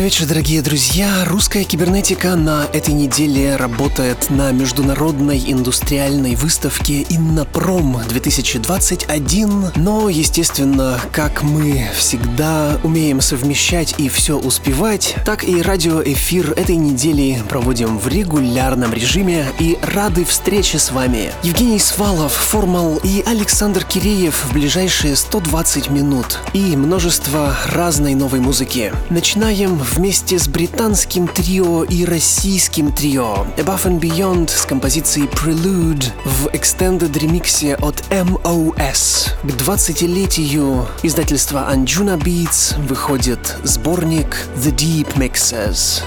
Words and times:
Добрый 0.00 0.12
вечер, 0.12 0.26
дорогие 0.26 0.62
друзья. 0.62 1.24
Русская 1.26 1.62
кибернетика 1.62 2.34
на 2.34 2.64
этой 2.72 2.94
неделе 2.94 3.56
работает 3.56 4.30
на 4.30 4.50
международной 4.50 5.38
индустриальной 5.52 6.36
выставке 6.36 7.02
Иннопром 7.10 8.00
2021. 8.08 9.72
Но, 9.76 10.08
естественно, 10.08 10.98
как 11.12 11.42
мы 11.42 11.86
всегда 11.94 12.80
умеем 12.82 13.20
совмещать 13.20 13.94
и 13.98 14.08
все 14.08 14.38
успевать, 14.38 15.16
так 15.26 15.44
и 15.44 15.60
радиоэфир 15.60 16.52
этой 16.52 16.76
недели 16.76 17.42
проводим 17.50 17.98
в 17.98 18.08
регулярном 18.08 18.94
режиме 18.94 19.48
и 19.58 19.78
рады 19.82 20.24
встрече 20.24 20.78
с 20.78 20.92
вами. 20.92 21.30
Евгений 21.42 21.78
Свалов, 21.78 22.32
Формал 22.32 22.98
и 23.04 23.22
Александр 23.26 23.84
Киреев 23.84 24.46
в 24.46 24.54
ближайшие 24.54 25.14
120 25.14 25.90
минут 25.90 26.38
и 26.54 26.74
множество 26.74 27.54
разной 27.66 28.14
новой 28.14 28.40
музыки. 28.40 28.94
Начинаем 29.10 29.76
вместе 29.90 30.38
с 30.38 30.48
британским 30.48 31.26
трио 31.26 31.84
и 31.84 32.04
российским 32.04 32.92
трио 32.92 33.46
Above 33.56 33.84
and 33.84 34.00
Beyond 34.00 34.48
с 34.48 34.64
композицией 34.64 35.26
Prelude 35.26 36.04
в 36.24 36.46
Extended 36.48 37.18
ремиксе 37.18 37.74
от 37.76 38.00
MOS. 38.10 39.30
К 39.42 39.46
20-летию 39.46 40.86
издательства 41.02 41.68
Anjuna 41.72 42.18
Beats 42.18 42.80
выходит 42.86 43.56
сборник 43.64 44.46
The 44.56 44.74
Deep 44.74 45.14
Mixes. 45.16 46.02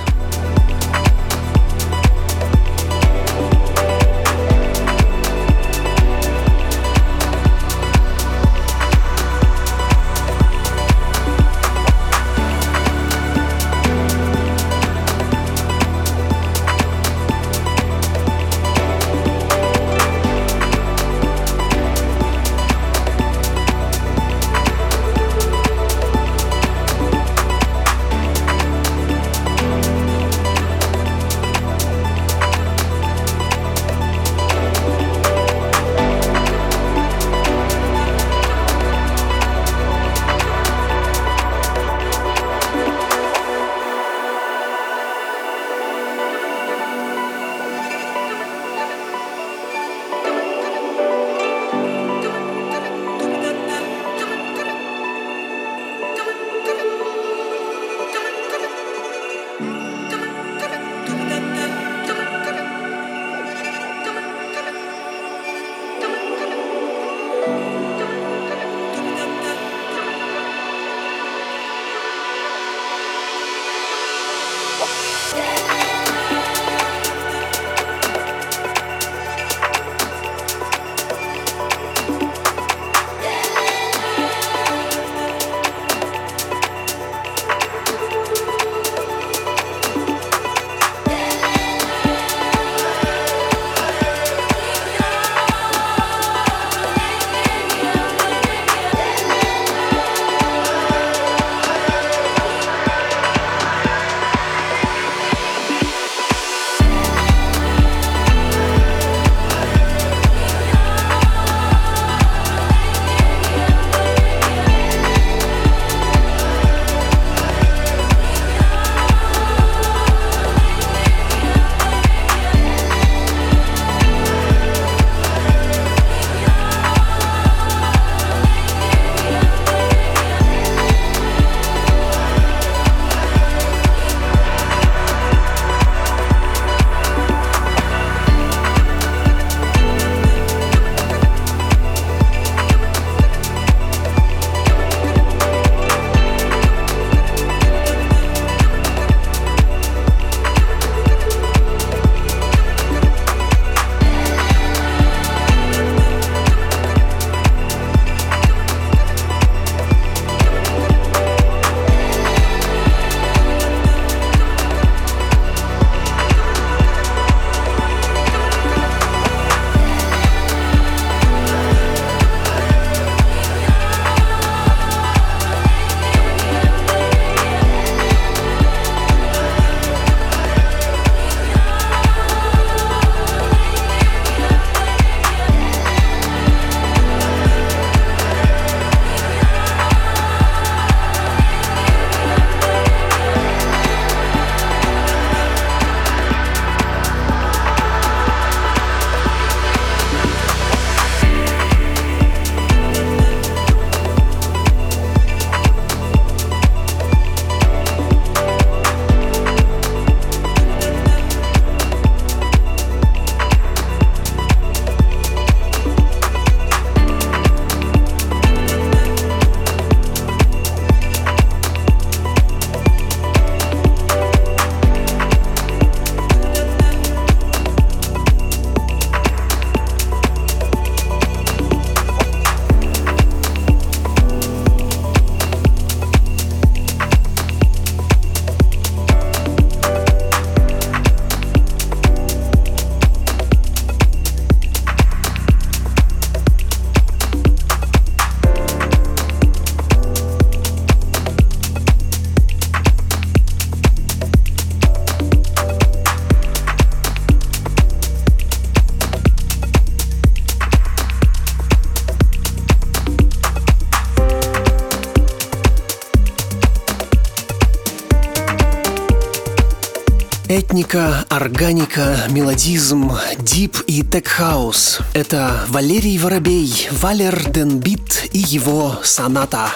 Этника, 270.53 271.25
органика, 271.29 272.15
мелодизм, 272.29 273.13
deep 273.39 273.75
и 273.87 274.03
tech 274.03 274.42
house. 274.42 274.99
Это 275.15 275.65
Валерий 275.69 276.19
Воробей, 276.19 276.89
Валер 276.91 277.49
Денбит 277.49 278.29
и 278.33 278.37
его 278.37 278.99
соната. 279.01 279.71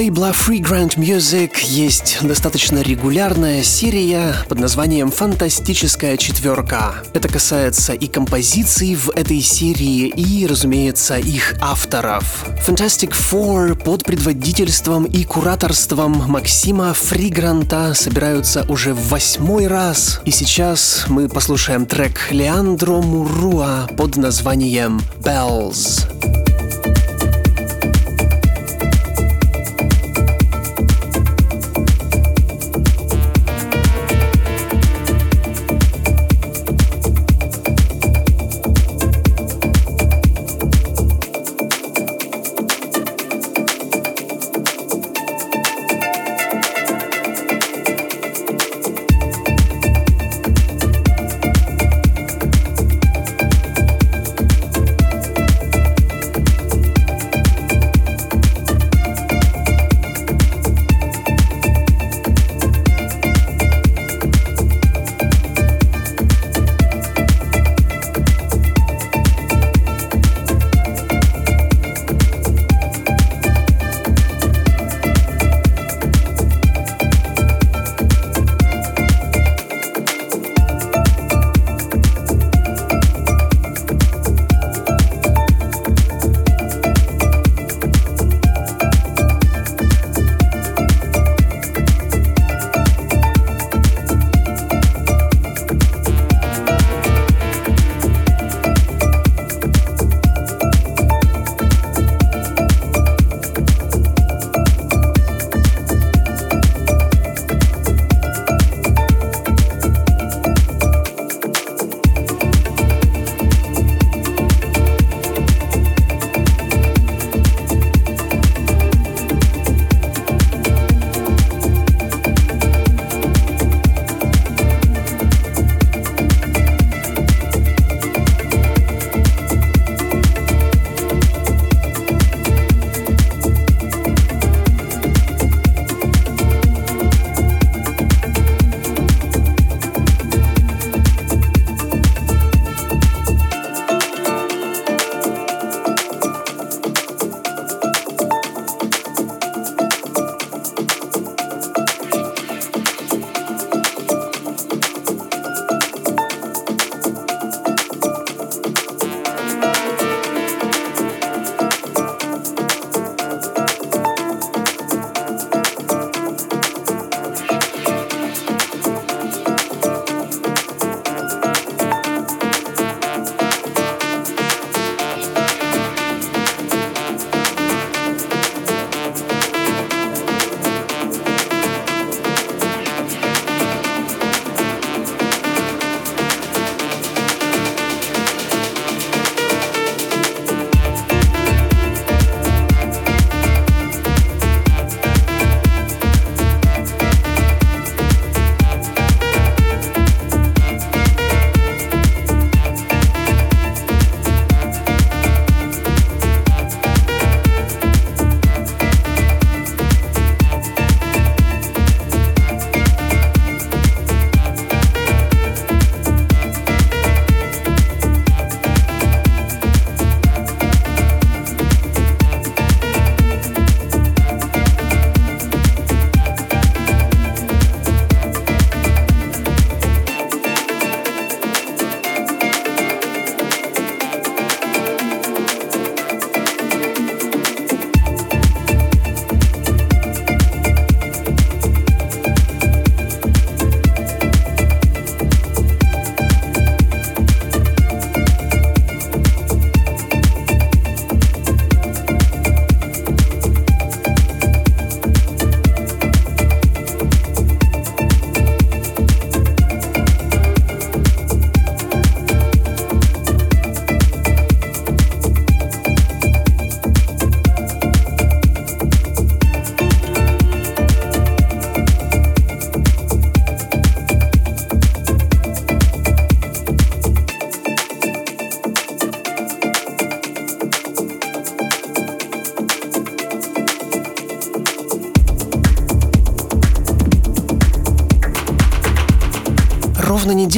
Лейбла 0.00 0.30
Free 0.30 0.62
Grant 0.62 0.96
Music 0.96 1.50
есть 1.62 2.20
достаточно 2.22 2.80
регулярная 2.80 3.62
серия 3.62 4.34
под 4.48 4.58
названием 4.58 5.10
«Фантастическая 5.10 6.16
четверка». 6.16 6.94
Это 7.12 7.28
касается 7.28 7.92
и 7.92 8.06
композиций 8.06 8.94
в 8.94 9.10
этой 9.10 9.42
серии, 9.42 10.08
и, 10.08 10.46
разумеется, 10.46 11.18
их 11.18 11.54
авторов. 11.60 12.46
Fantastic 12.66 13.10
Four 13.10 13.74
под 13.74 14.04
предводительством 14.04 15.04
и 15.04 15.22
кураторством 15.24 16.12
Максима 16.28 16.94
Фригранта 16.94 17.92
собираются 17.92 18.64
уже 18.70 18.94
в 18.94 19.08
восьмой 19.10 19.66
раз, 19.66 20.22
и 20.24 20.30
сейчас 20.30 21.04
мы 21.08 21.28
послушаем 21.28 21.84
трек 21.84 22.28
Леандро 22.30 23.02
Муруа 23.02 23.86
под 23.98 24.16
названием 24.16 25.02
«Bells». 25.18 26.19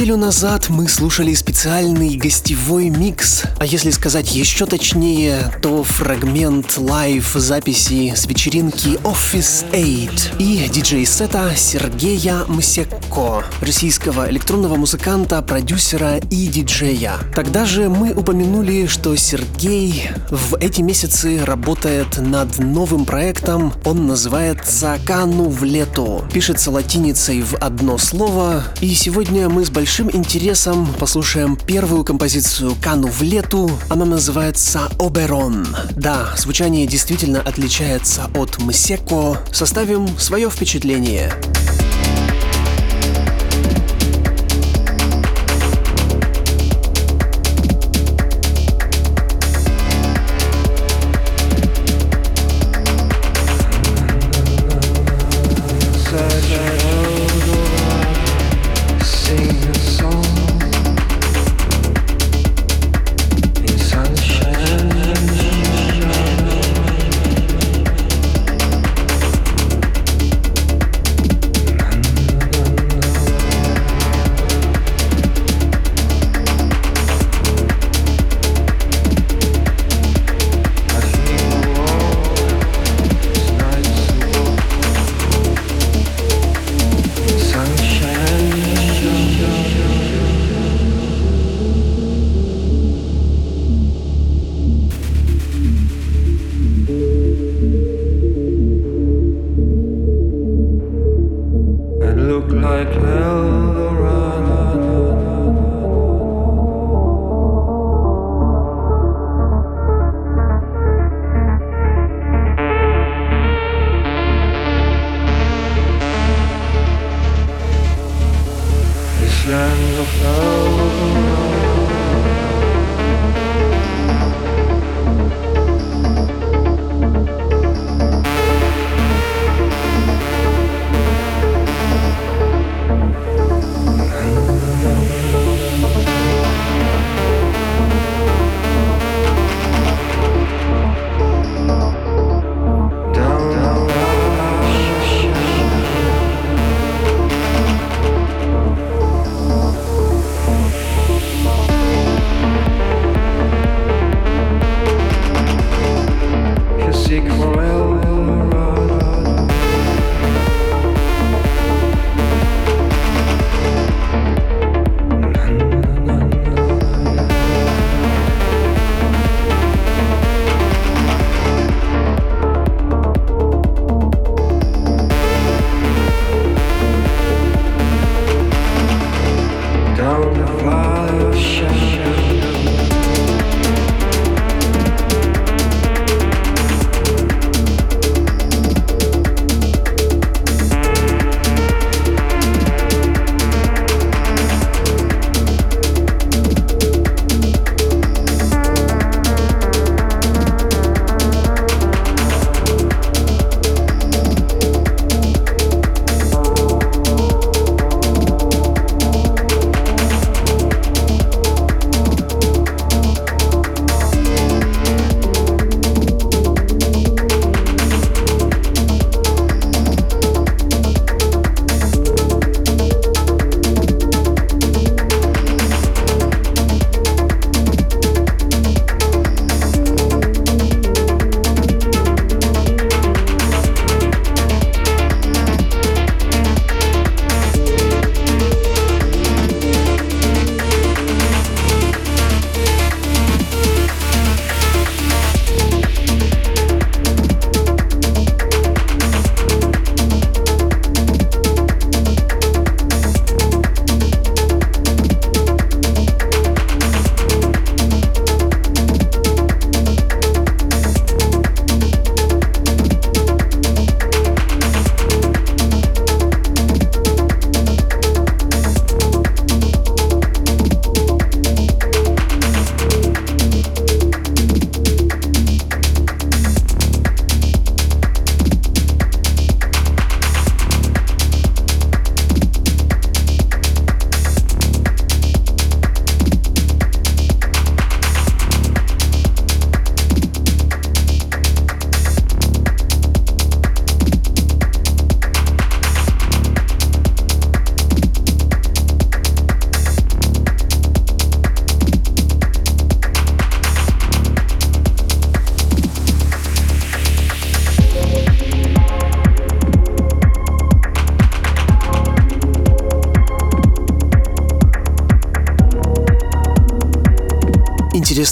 Неделю 0.03 0.17
назад 0.17 0.67
мы 0.67 0.89
слушали 0.89 1.33
специальный 1.33 2.17
гостевой 2.17 2.89
микс, 2.89 3.43
а 3.57 3.65
если 3.65 3.89
сказать 3.91 4.35
еще 4.35 4.65
точнее, 4.65 5.49
то 5.61 5.81
фрагмент 5.81 6.77
live 6.77 7.31
записи 7.35 8.13
с 8.13 8.25
вечеринки 8.25 8.99
Office 9.05 9.63
8 9.71 10.41
и 10.41 10.67
диджей-сета 10.67 11.53
Сергея 11.55 12.43
Мсеко, 13.13 13.43
российского 13.61 14.29
электронного 14.31 14.75
музыканта, 14.75 15.41
продюсера 15.43 16.17
и 16.17 16.47
диджея. 16.47 17.13
Тогда 17.35 17.63
же 17.65 17.87
мы 17.87 18.11
упомянули, 18.11 18.87
что 18.87 19.15
Сергей 19.15 20.09
в 20.31 20.55
эти 20.55 20.81
месяцы 20.81 21.45
работает 21.45 22.17
над 22.17 22.57
новым 22.57 23.05
проектом, 23.05 23.71
он 23.85 24.07
называется 24.07 24.97
«Kanuvletu». 25.05 26.23
Пишется 26.33 26.71
латиницей 26.71 27.41
в 27.41 27.55
одно 27.55 27.99
слово, 27.99 28.63
и 28.81 28.93
сегодня 28.95 29.47
мы 29.47 29.63
с 29.63 29.69
большим 29.69 30.09
интересом 30.11 30.87
послушаем 30.99 31.55
первую 31.55 32.03
композицию 32.03 32.75
«Kanuvletu». 32.81 33.69
Она 33.89 34.05
называется 34.05 34.89
«Оберон». 34.97 35.67
Да, 35.91 36.29
звучание 36.35 36.87
действительно 36.87 37.41
отличается 37.41 38.31
от 38.33 38.59
«Мсеко». 38.59 39.37
Составим 39.51 40.07
свое 40.17 40.49
впечатление. 40.49 41.31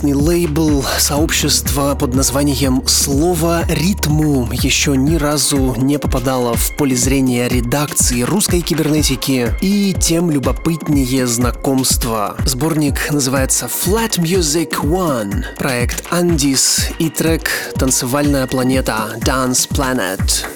Интересный 0.01 0.13
лейбл, 0.13 0.83
сообщество 0.97 1.95
под 1.95 2.15
названием 2.15 2.83
«Слово 2.87 3.63
ритму» 3.67 4.47
еще 4.51 4.97
ни 4.97 5.15
разу 5.15 5.75
не 5.77 5.99
попадало 5.99 6.55
в 6.55 6.75
поле 6.75 6.95
зрения 6.95 7.47
редакции 7.47 8.21
русской 8.21 8.61
кибернетики 8.61 9.53
и 9.61 9.93
тем 9.99 10.31
любопытнее 10.31 11.27
знакомства. 11.27 12.35
Сборник 12.45 13.11
называется 13.11 13.67
Flat 13.67 14.17
Music 14.17 14.81
One, 14.81 15.43
проект 15.57 16.03
Андис 16.09 16.89
и 16.97 17.09
трек 17.09 17.49
«Танцевальная 17.75 18.47
планета» 18.47 19.17
Dance 19.19 19.69
Planet. 19.69 20.50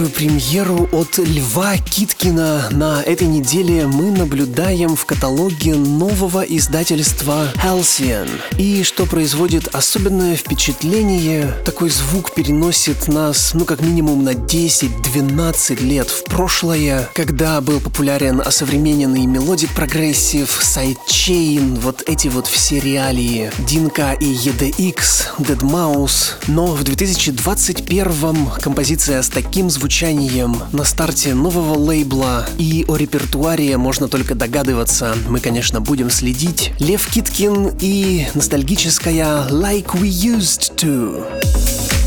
true 0.00 0.09
премьеру 0.20 0.86
от 0.92 1.16
Льва 1.16 1.78
Киткина. 1.78 2.68
На 2.72 3.02
этой 3.02 3.26
неделе 3.26 3.86
мы 3.86 4.10
наблюдаем 4.10 4.94
в 4.94 5.06
каталоге 5.06 5.74
нового 5.74 6.42
издательства 6.42 7.48
Halcyon. 7.54 8.28
И 8.58 8.82
что 8.82 9.06
производит 9.06 9.74
особенное 9.74 10.36
впечатление, 10.36 11.54
такой 11.64 11.88
звук 11.88 12.34
переносит 12.34 13.08
нас, 13.08 13.52
ну 13.54 13.64
как 13.64 13.80
минимум 13.80 14.22
на 14.22 14.34
10-12 14.34 15.82
лет 15.82 16.10
в 16.10 16.24
прошлое, 16.24 17.08
когда 17.14 17.62
был 17.62 17.80
популярен 17.80 18.42
осовремененный 18.42 19.24
melodic 19.24 19.70
progressive, 19.74 20.50
sidechain, 20.62 21.76
вот 21.76 22.02
эти 22.06 22.28
вот 22.28 22.46
все 22.46 22.78
реалии, 22.78 23.50
Dinka 23.60 24.12
и 24.20 24.34
EDX, 24.34 25.28
deadmau5. 25.38 26.32
Но 26.46 26.66
в 26.66 26.84
2021 26.84 28.50
композиция 28.60 29.22
с 29.22 29.30
таким 29.30 29.60
таким 29.60 29.70
звучанием 30.10 30.56
на 30.72 30.84
старте 30.84 31.34
нового 31.34 31.78
лейбла 31.78 32.46
и 32.58 32.84
о 32.88 32.96
репертуаре 32.96 33.76
можно 33.76 34.08
только 34.08 34.34
догадываться. 34.34 35.14
Мы, 35.28 35.38
конечно, 35.40 35.80
будем 35.80 36.10
следить. 36.10 36.72
Лев 36.80 37.06
Киткин 37.06 37.76
и 37.80 38.26
ностальгическая 38.34 39.48
Like 39.48 39.92
We 39.92 40.08
Used 40.08 40.74
To. 40.76 41.99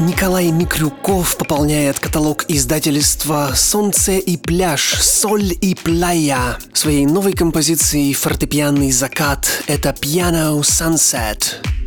Николай 0.00 0.50
Микрюков 0.50 1.36
пополняет 1.36 1.98
каталог 1.98 2.46
издательства 2.48 3.50
«Солнце 3.54 4.12
и 4.12 4.38
пляж», 4.38 4.94
«Соль 4.98 5.52
и 5.60 5.74
пляя» 5.74 6.58
своей 6.72 7.04
новой 7.04 7.34
композицией 7.34 8.14
«Фортепианный 8.14 8.92
закат»— 8.92 9.62
это 9.66 9.90
«Piano 9.90 10.60
Sunset». 10.60 11.79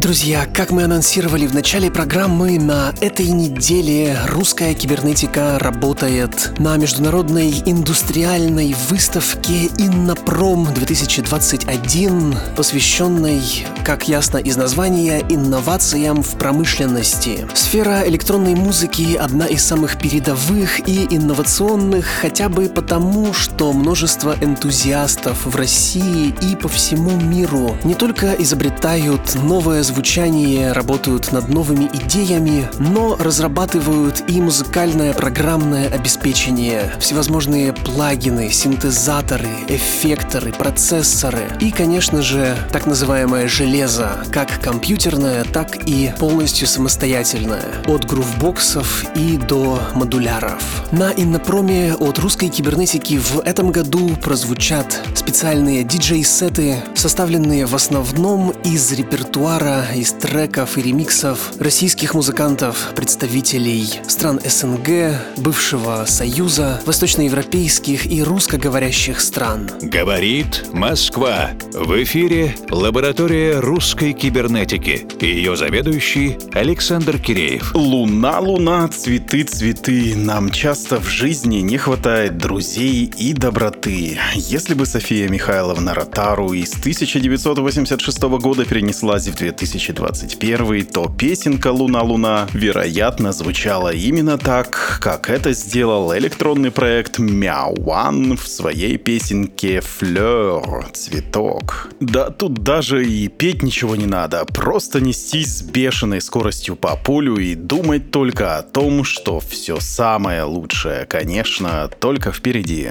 Друзья, 0.00 0.46
как 0.46 0.70
мы 0.70 0.84
анонсировали 0.84 1.46
в 1.46 1.54
начале 1.54 1.90
программы, 1.90 2.58
на 2.58 2.94
этой 3.02 3.28
неделе 3.28 4.16
русская 4.28 4.72
кибернетика 4.72 5.58
работает 5.58 6.58
на 6.58 6.76
международной 6.78 7.50
индустриальной 7.66 8.74
выставке 8.88 9.66
Иннопром 9.76 10.72
2021, 10.72 12.34
посвященной, 12.56 13.42
как 13.84 14.08
ясно 14.08 14.38
из 14.38 14.56
названия, 14.56 15.20
инновациям 15.28 16.22
в 16.22 16.30
промышленности. 16.38 17.46
Сфера 17.54 18.02
электронной 18.08 18.54
музыки 18.54 19.16
одна 19.16 19.44
из 19.44 19.62
самых 19.62 19.98
передовых 19.98 20.88
и 20.88 21.06
инновационных, 21.10 22.06
хотя 22.06 22.48
бы 22.48 22.70
потому, 22.70 23.34
что 23.34 23.72
множество 23.74 24.34
энтузиастов 24.40 25.44
в 25.44 25.54
России 25.54 26.34
и 26.40 26.56
по 26.56 26.68
всему 26.68 27.20
миру 27.20 27.76
не 27.84 27.94
только 27.94 28.32
изобретают 28.38 29.34
новое 29.34 29.82
звучание, 29.90 30.70
работают 30.70 31.32
над 31.32 31.48
новыми 31.48 31.90
идеями, 31.92 32.68
но 32.78 33.16
разрабатывают 33.16 34.22
и 34.28 34.40
музыкальное 34.40 35.12
программное 35.14 35.88
обеспечение, 35.88 36.94
всевозможные 37.00 37.72
плагины, 37.72 38.50
синтезаторы, 38.52 39.48
эффекторы, 39.68 40.52
процессоры 40.52 41.40
и, 41.58 41.72
конечно 41.72 42.22
же, 42.22 42.56
так 42.70 42.86
называемое 42.86 43.48
железо, 43.48 44.24
как 44.30 44.60
компьютерное, 44.60 45.42
так 45.44 45.88
и 45.88 46.12
полностью 46.18 46.68
самостоятельное, 46.68 47.64
от 47.86 48.04
грувбоксов 48.04 49.04
и 49.16 49.38
до 49.38 49.80
модуляров. 49.94 50.62
На 50.92 51.10
Иннопроме 51.10 51.94
от 51.94 52.18
русской 52.20 52.48
кибернетики 52.48 53.18
в 53.18 53.40
этом 53.40 53.72
году 53.72 54.10
прозвучат 54.22 55.00
специальные 55.16 55.82
диджей-сеты, 55.82 56.76
составленные 56.94 57.66
в 57.66 57.74
основном 57.74 58.50
из 58.62 58.92
репертуара, 58.92 59.79
из 59.94 60.12
треков 60.12 60.78
и 60.78 60.82
ремиксов 60.82 61.52
российских 61.58 62.14
музыкантов, 62.14 62.92
представителей 62.94 64.00
стран 64.08 64.40
СНГ, 64.44 65.16
бывшего 65.38 66.04
Союза, 66.06 66.80
восточноевропейских 66.86 68.06
и 68.06 68.22
русскоговорящих 68.22 69.20
стран. 69.20 69.70
Говорит 69.80 70.66
Москва. 70.72 71.50
В 71.72 72.02
эфире 72.02 72.54
лаборатория 72.70 73.60
русской 73.60 74.12
кибернетики. 74.12 75.06
Ее 75.20 75.56
заведующий 75.56 76.38
Александр 76.52 77.18
Киреев. 77.18 77.74
Луна, 77.74 78.40
луна, 78.40 78.88
цветы, 78.88 79.44
цветы. 79.44 80.14
Нам 80.16 80.50
часто 80.50 81.00
в 81.00 81.08
жизни 81.08 81.56
не 81.56 81.78
хватает 81.78 82.38
друзей 82.38 83.12
и 83.16 83.32
доброты. 83.32 84.18
Если 84.34 84.74
бы 84.74 84.86
София 84.86 85.28
Михайловна 85.28 85.94
Ротару 85.94 86.52
из 86.52 86.72
1986 86.74 88.22
года 88.22 88.64
перенеслась 88.64 89.28
в 89.28 89.34
2021, 89.70 90.86
то 90.86 91.08
песенка 91.08 91.68
«Луна, 91.68 92.02
луна» 92.02 92.48
вероятно 92.52 93.32
звучала 93.32 93.92
именно 93.92 94.38
так, 94.38 94.98
как 95.00 95.30
это 95.30 95.52
сделал 95.52 96.16
электронный 96.16 96.70
проект 96.70 97.18
Meow 97.18 97.74
One 97.76 98.36
в 98.36 98.48
своей 98.48 98.98
песенке 98.98 99.80
«Флёр»— 99.80 100.86
«Цветок». 100.92 101.88
Да 102.00 102.30
тут 102.30 102.54
даже 102.54 103.06
и 103.06 103.28
петь 103.28 103.62
ничего 103.62 103.96
не 103.96 104.06
надо, 104.06 104.44
просто 104.44 105.00
нестись 105.00 105.58
с 105.58 105.62
бешеной 105.62 106.20
скоростью 106.20 106.76
по 106.76 106.96
полю 106.96 107.36
и 107.36 107.54
думать 107.54 108.10
только 108.10 108.58
о 108.58 108.62
том, 108.62 109.04
что 109.04 109.40
все 109.40 109.78
самое 109.80 110.42
лучшее, 110.42 111.06
конечно, 111.06 111.88
только 112.00 112.32
впереди. 112.32 112.90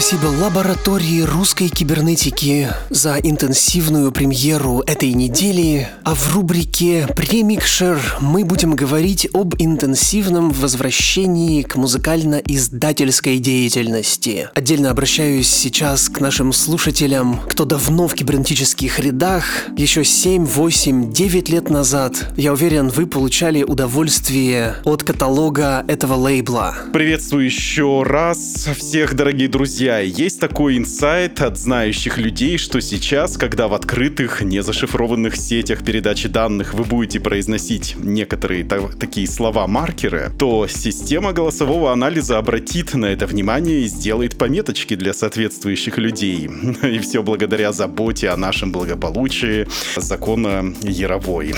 Спасибо 0.00 0.26
лаборатории 0.26 1.22
русской 1.22 1.66
кибернетики 1.66 2.68
за 2.88 3.16
интенсивную 3.16 4.12
премьеру 4.12 4.84
этой 4.86 5.12
недели. 5.12 5.88
А 6.04 6.14
в 6.14 6.36
рубрике 6.36 7.08
«Премикшер» 7.16 7.98
мы 8.20 8.44
будем 8.44 8.76
говорить 8.76 9.28
об 9.34 9.56
интенсивном 9.58 10.52
возвращении 10.52 11.62
к 11.62 11.74
музыкально-издательской 11.74 13.38
деятельности. 13.38 14.48
Отдельно 14.54 14.90
обращаюсь 14.90 15.48
сейчас 15.48 16.08
к 16.08 16.20
нашим 16.20 16.52
слушателям, 16.52 17.40
кто 17.48 17.64
давно 17.64 18.06
в 18.06 18.14
кибернетических 18.14 19.00
рядах, 19.00 19.44
еще 19.76 20.04
7, 20.04 20.44
8, 20.44 21.12
9 21.12 21.48
лет 21.48 21.70
назад. 21.70 22.14
Я 22.36 22.52
уверен, 22.52 22.88
вы 22.88 23.08
получали 23.08 23.64
удовольствие 23.64 24.76
от 24.84 25.02
каталога 25.02 25.84
этого 25.88 26.14
лейбла. 26.14 26.76
Приветствую 26.92 27.46
еще 27.46 28.04
раз 28.04 28.68
всех, 28.78 29.16
дорогие 29.16 29.48
друзья. 29.48 29.87
Есть 29.96 30.38
такой 30.38 30.76
инсайт 30.76 31.40
от 31.40 31.56
знающих 31.56 32.18
людей, 32.18 32.58
что 32.58 32.80
сейчас, 32.80 33.38
когда 33.38 33.68
в 33.68 33.74
открытых, 33.74 34.42
не 34.42 34.62
зашифрованных 34.62 35.34
сетях 35.36 35.82
передачи 35.82 36.28
данных 36.28 36.74
вы 36.74 36.84
будете 36.84 37.20
произносить 37.20 37.96
некоторые 37.98 38.64
та- 38.64 38.88
такие 39.00 39.26
слова-маркеры, 39.26 40.30
то 40.38 40.66
система 40.68 41.32
голосового 41.32 41.90
анализа 41.92 42.36
обратит 42.36 42.92
на 42.94 43.06
это 43.06 43.26
внимание 43.26 43.80
и 43.80 43.86
сделает 43.86 44.36
пометочки 44.36 44.94
для 44.94 45.14
соответствующих 45.14 45.96
людей. 45.96 46.50
И 46.82 46.98
все 46.98 47.22
благодаря 47.22 47.72
заботе 47.72 48.28
о 48.28 48.36
нашем 48.36 48.72
благополучии 48.72 49.66
закона 49.96 50.74
Яровой. 50.82 51.54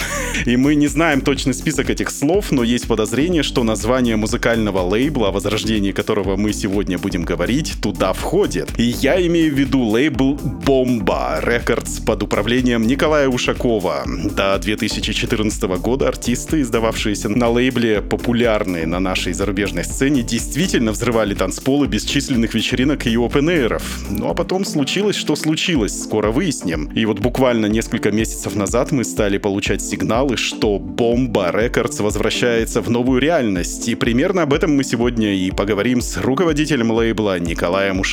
И 0.47 0.57
мы 0.57 0.77
не 0.77 0.87
знаем 0.87 1.21
точный 1.21 1.55
список 1.55 1.91
этих 1.91 2.11
слов, 2.11 2.53
но 2.53 2.63
есть 2.63 2.87
подозрение, 2.87 3.43
что 3.43 3.65
название 3.65 4.15
музыкального 4.17 4.81
лейбла, 4.81 5.29
о 5.29 5.33
возрождении 5.33 5.91
которого 5.91 6.37
мы 6.37 6.53
сегодня 6.53 6.97
будем 6.97 7.25
говорить, 7.25 7.75
туда 7.83 8.13
входит. 8.21 8.79
И 8.79 8.83
я 8.83 9.27
имею 9.27 9.53
в 9.55 9.59
виду 9.59 9.81
лейбл 9.81 10.35
Бомба 10.35 11.41
Records 11.43 12.05
под 12.05 12.23
управлением 12.23 12.87
Николая 12.87 13.29
Ушакова. 13.29 14.05
До 14.37 14.59
2014 14.59 15.63
года 15.81 16.09
артисты, 16.09 16.61
издававшиеся 16.61 17.31
на 17.31 17.49
лейбле, 17.49 18.03
популярные 18.03 18.87
на 18.87 19.01
нашей 19.01 19.33
зарубежной 19.33 19.85
сцене, 19.85 20.23
действительно 20.23 20.93
взрывали 20.93 21.35
танцполы 21.35 21.87
бесчисленных 21.87 22.55
вечеринок 22.55 23.07
и 23.07 23.17
опен-эйров. 23.17 23.83
Ну 24.11 24.29
а 24.29 24.35
потом 24.35 24.65
случилось, 24.65 25.17
что 25.17 25.35
случилось, 25.35 25.99
скоро 26.01 26.31
выясним. 26.31 26.91
И 26.95 27.07
вот 27.07 27.21
буквально 27.21 27.67
несколько 27.67 28.13
месяцев 28.13 28.55
назад 28.55 28.93
мы 28.93 29.05
стали 29.05 29.39
получать 29.39 29.81
сигналы, 29.83 30.37
что 30.37 30.79
Бомба 30.79 31.51
Records 31.53 32.03
возвращается 32.03 32.83
в 32.83 32.91
новую 32.91 33.21
реальность. 33.21 33.89
И 33.89 33.95
примерно 33.95 34.43
об 34.43 34.53
этом 34.53 34.77
мы 34.77 34.85
сегодня 34.85 35.35
и 35.35 35.51
поговорим 35.51 36.03
с 36.03 36.19
руководителем 36.19 36.91
лейбла 36.91 37.39
Николаем 37.39 37.99
Ушаковым. 37.99 38.10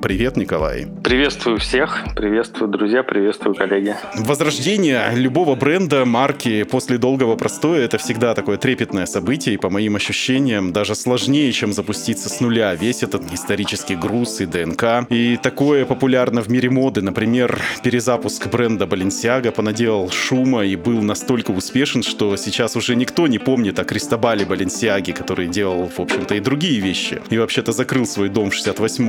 Привет, 0.00 0.38
Николай. 0.38 0.86
Приветствую 1.04 1.58
всех, 1.58 2.02
приветствую 2.16 2.70
друзья, 2.70 3.02
приветствую 3.02 3.54
коллеги. 3.54 3.94
Возрождение 4.16 5.10
любого 5.14 5.54
бренда, 5.54 6.06
марки 6.06 6.62
после 6.62 6.96
долгого 6.96 7.36
простоя— 7.36 7.80
это 7.84 7.98
всегда 7.98 8.34
такое 8.34 8.56
трепетное 8.56 9.04
событие, 9.04 9.56
и 9.56 9.58
по 9.58 9.68
моим 9.68 9.96
ощущениям 9.96 10.72
даже 10.72 10.94
сложнее, 10.94 11.52
чем 11.52 11.74
запуститься 11.74 12.30
с 12.30 12.40
нуля. 12.40 12.74
Весь 12.74 13.02
этот 13.02 13.30
исторический 13.30 13.96
груз 13.96 14.40
и 14.40 14.46
ДНК. 14.46 15.06
И 15.10 15.36
такое 15.36 15.84
популярно 15.84 16.40
в 16.40 16.48
мире 16.48 16.70
моды. 16.70 17.02
Например, 17.02 17.60
перезапуск 17.82 18.46
бренда 18.46 18.86
Balenciaga 18.86 19.52
понаделал 19.52 20.10
шума 20.10 20.64
и 20.64 20.74
был 20.74 21.02
настолько 21.02 21.50
успешен, 21.50 22.02
что 22.02 22.34
сейчас 22.36 22.76
уже 22.76 22.96
никто 22.96 23.26
не 23.26 23.38
помнит 23.38 23.78
о 23.78 23.84
Кристобале 23.84 24.46
Баленсиаге, 24.46 25.12
который 25.12 25.48
делал, 25.48 25.90
в 25.94 26.00
общем-то, 26.00 26.34
и 26.34 26.40
другие 26.40 26.80
вещи. 26.80 27.20
И 27.28 27.36
вообще-то 27.36 27.72
закрыл 27.72 28.06
свой 28.06 28.30
дом 28.30 28.50
в 28.50 28.56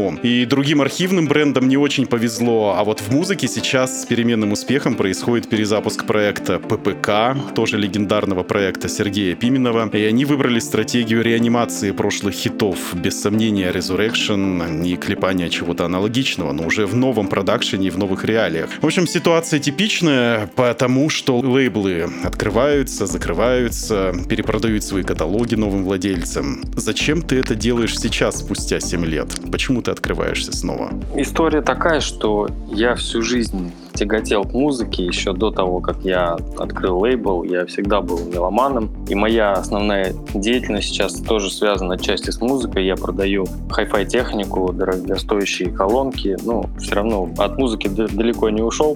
68-м. 0.10 0.20
И 0.24 0.46
другим 0.46 0.82
архивным 0.82 1.28
брендам 1.28 1.68
не 1.68 1.78
очень 1.78 2.06
повезло, 2.06 2.76
а 2.78 2.84
вот 2.84 3.02
в 3.02 3.12
музыке 3.12 3.48
сейчас 3.48 4.02
с 4.02 4.06
переменным 4.06 4.52
успехом 4.52 4.96
происходит 4.96 5.50
перезапуск 5.50 6.06
проекта 6.06 6.60
ППК, 6.60 7.54
тоже 7.56 7.78
легендарного 7.78 8.44
проекта 8.44 8.90
Сергея 8.90 9.36
Пименова. 9.36 9.90
И 9.96 10.04
они 10.04 10.26
выбрали 10.26 10.60
стратегию 10.60 11.22
реанимации 11.22 11.92
прошлых 11.92 12.34
хитов. 12.34 12.78
Без 12.94 13.22
сомнения, 13.22 13.72
Resurrection 13.72 14.86
и 14.86 14.96
клепания 14.96 15.50
чего-то 15.50 15.86
аналогичного, 15.86 16.52
но 16.52 16.66
уже 16.66 16.86
в 16.86 16.96
новом 16.96 17.28
продакшене 17.28 17.88
и 17.88 17.90
в 17.90 17.98
новых 17.98 18.26
реалиях. 18.26 18.70
В 18.82 18.86
общем, 18.86 19.08
ситуация 19.08 19.60
типичная, 19.60 20.50
потому 20.56 21.10
что 21.10 21.38
лейблы 21.40 22.10
открываются, 22.24 23.06
закрываются, 23.06 24.14
перепродают 24.28 24.84
свои 24.84 25.04
каталоги 25.04 25.56
новым 25.56 25.84
владельцам. 25.84 26.64
Зачем 26.76 27.22
ты 27.22 27.38
это 27.38 27.56
делаешь 27.56 27.98
сейчас, 27.98 28.40
спустя 28.40 28.80
7 28.80 29.06
лет? 29.06 29.36
Почему 29.52 29.82
ты 29.82 29.92
открываешься 30.00 30.56
снова? 30.56 30.92
История 31.16 31.62
такая, 31.62 32.00
что 32.00 32.48
я 32.72 32.96
всю 32.96 33.22
жизнь 33.22 33.72
тяготел 33.94 34.44
к 34.44 34.54
музыке 34.54 35.06
еще 35.06 35.34
до 35.34 35.52
того, 35.52 35.80
как 35.80 36.04
я 36.04 36.38
открыл 36.58 37.00
лейбл. 37.00 37.44
Я 37.44 37.66
всегда 37.66 38.02
был 38.02 38.20
меломаном. 38.26 38.90
И 39.08 39.16
моя 39.16 39.54
основная 39.54 40.14
деятельность 40.34 40.90
сейчас 40.90 41.14
тоже 41.16 41.52
связана 41.52 41.96
отчасти 41.96 42.30
с 42.30 42.40
музыкой. 42.42 42.86
Я 42.86 42.96
продаю 42.96 43.46
хай-фай 43.70 44.06
технику, 44.06 44.72
дорогостоящие 44.72 45.72
колонки. 45.72 46.38
Но 46.46 46.66
все 46.78 46.96
равно 46.96 47.30
от 47.38 47.58
музыки 47.58 47.88
далеко 47.88 48.50
не 48.50 48.62
ушел. 48.62 48.96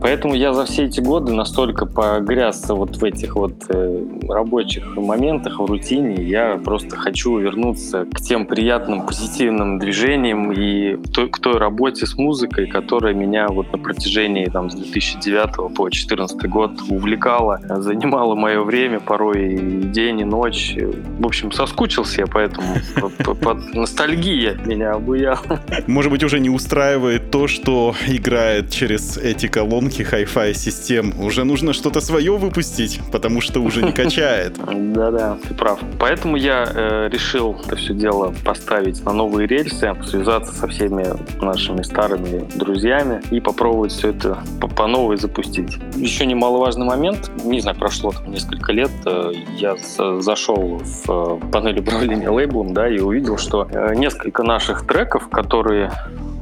Поэтому 0.00 0.34
я 0.34 0.52
за 0.52 0.64
все 0.64 0.84
эти 0.84 1.00
годы 1.00 1.32
настолько 1.32 1.86
погряз 1.86 2.68
вот 2.68 2.96
в 2.96 3.04
этих 3.04 3.36
вот 3.36 3.54
э, 3.68 4.04
рабочих 4.28 4.96
моментах, 4.96 5.60
в 5.60 5.64
рутине. 5.64 6.24
Я 6.24 6.60
просто 6.62 6.96
хочу 6.96 7.38
вернуться 7.38 8.06
к 8.12 8.20
тем 8.20 8.46
приятным, 8.46 9.06
позитивным 9.06 9.78
движениям 9.78 10.52
и 10.52 10.96
к 10.96 11.38
той 11.38 11.58
работе 11.58 12.06
с 12.06 12.16
музыкой, 12.16 12.66
которая 12.66 13.14
меня 13.14 13.48
вот 13.48 13.72
на 13.72 13.78
протяжении 13.78 14.05
там, 14.52 14.70
с 14.70 14.74
2009 14.74 15.74
по 15.74 15.88
2014 15.88 16.48
год 16.48 16.70
увлекала, 16.88 17.60
занимала 17.80 18.34
мое 18.34 18.62
время, 18.62 19.00
порой 19.00 19.54
и 19.54 19.82
день, 19.82 20.20
и 20.20 20.24
ночь. 20.24 20.76
В 21.18 21.26
общем, 21.26 21.52
соскучился 21.52 22.22
я, 22.22 22.26
поэтому 22.26 22.76
под 23.40 23.74
ностальгия 23.74 24.54
меня 24.64 24.92
обуяла. 24.92 25.60
Может 25.86 26.10
быть, 26.10 26.22
уже 26.24 26.40
не 26.40 26.50
устраивает 26.50 27.30
то, 27.30 27.46
что 27.46 27.94
играет 28.06 28.70
через 28.70 29.16
эти 29.16 29.46
колонки 29.48 30.02
Hi-Fi 30.02 30.54
систем. 30.54 31.12
Уже 31.20 31.44
нужно 31.44 31.72
что-то 31.72 32.00
свое 32.00 32.36
выпустить, 32.36 33.00
потому 33.12 33.40
что 33.40 33.60
уже 33.60 33.82
не 33.82 33.92
качает. 33.92 34.56
Да-да, 34.66 35.36
ты 35.46 35.54
прав. 35.54 35.80
Поэтому 35.98 36.36
я 36.36 36.64
э, 36.72 37.08
решил 37.12 37.56
это 37.66 37.76
все 37.76 37.94
дело 37.94 38.34
поставить 38.44 39.04
на 39.04 39.12
новые 39.12 39.46
рельсы, 39.46 39.92
связаться 40.04 40.54
со 40.54 40.68
всеми 40.68 41.06
нашими 41.42 41.82
старыми 41.82 42.46
друзьями 42.56 43.22
и 43.30 43.40
попробовать 43.40 43.92
все 43.96 44.10
это 44.10 44.38
по, 44.60 44.68
по 44.68 44.86
новой 44.86 45.16
запустить. 45.16 45.78
Еще 45.96 46.26
немаловажный 46.26 46.86
момент, 46.86 47.30
не 47.44 47.60
знаю, 47.60 47.78
прошло 47.78 48.12
там 48.12 48.30
несколько 48.30 48.72
лет, 48.72 48.90
э, 49.06 49.32
я 49.56 49.76
зашел 50.20 50.78
в 50.78 51.10
э, 51.10 51.50
панель 51.50 51.80
управления 51.80 52.28
лейблом, 52.30 52.74
да, 52.74 52.88
и 52.88 52.98
увидел, 52.98 53.38
что 53.38 53.66
э, 53.70 53.94
несколько 53.94 54.42
наших 54.42 54.86
треков, 54.86 55.28
которые 55.28 55.90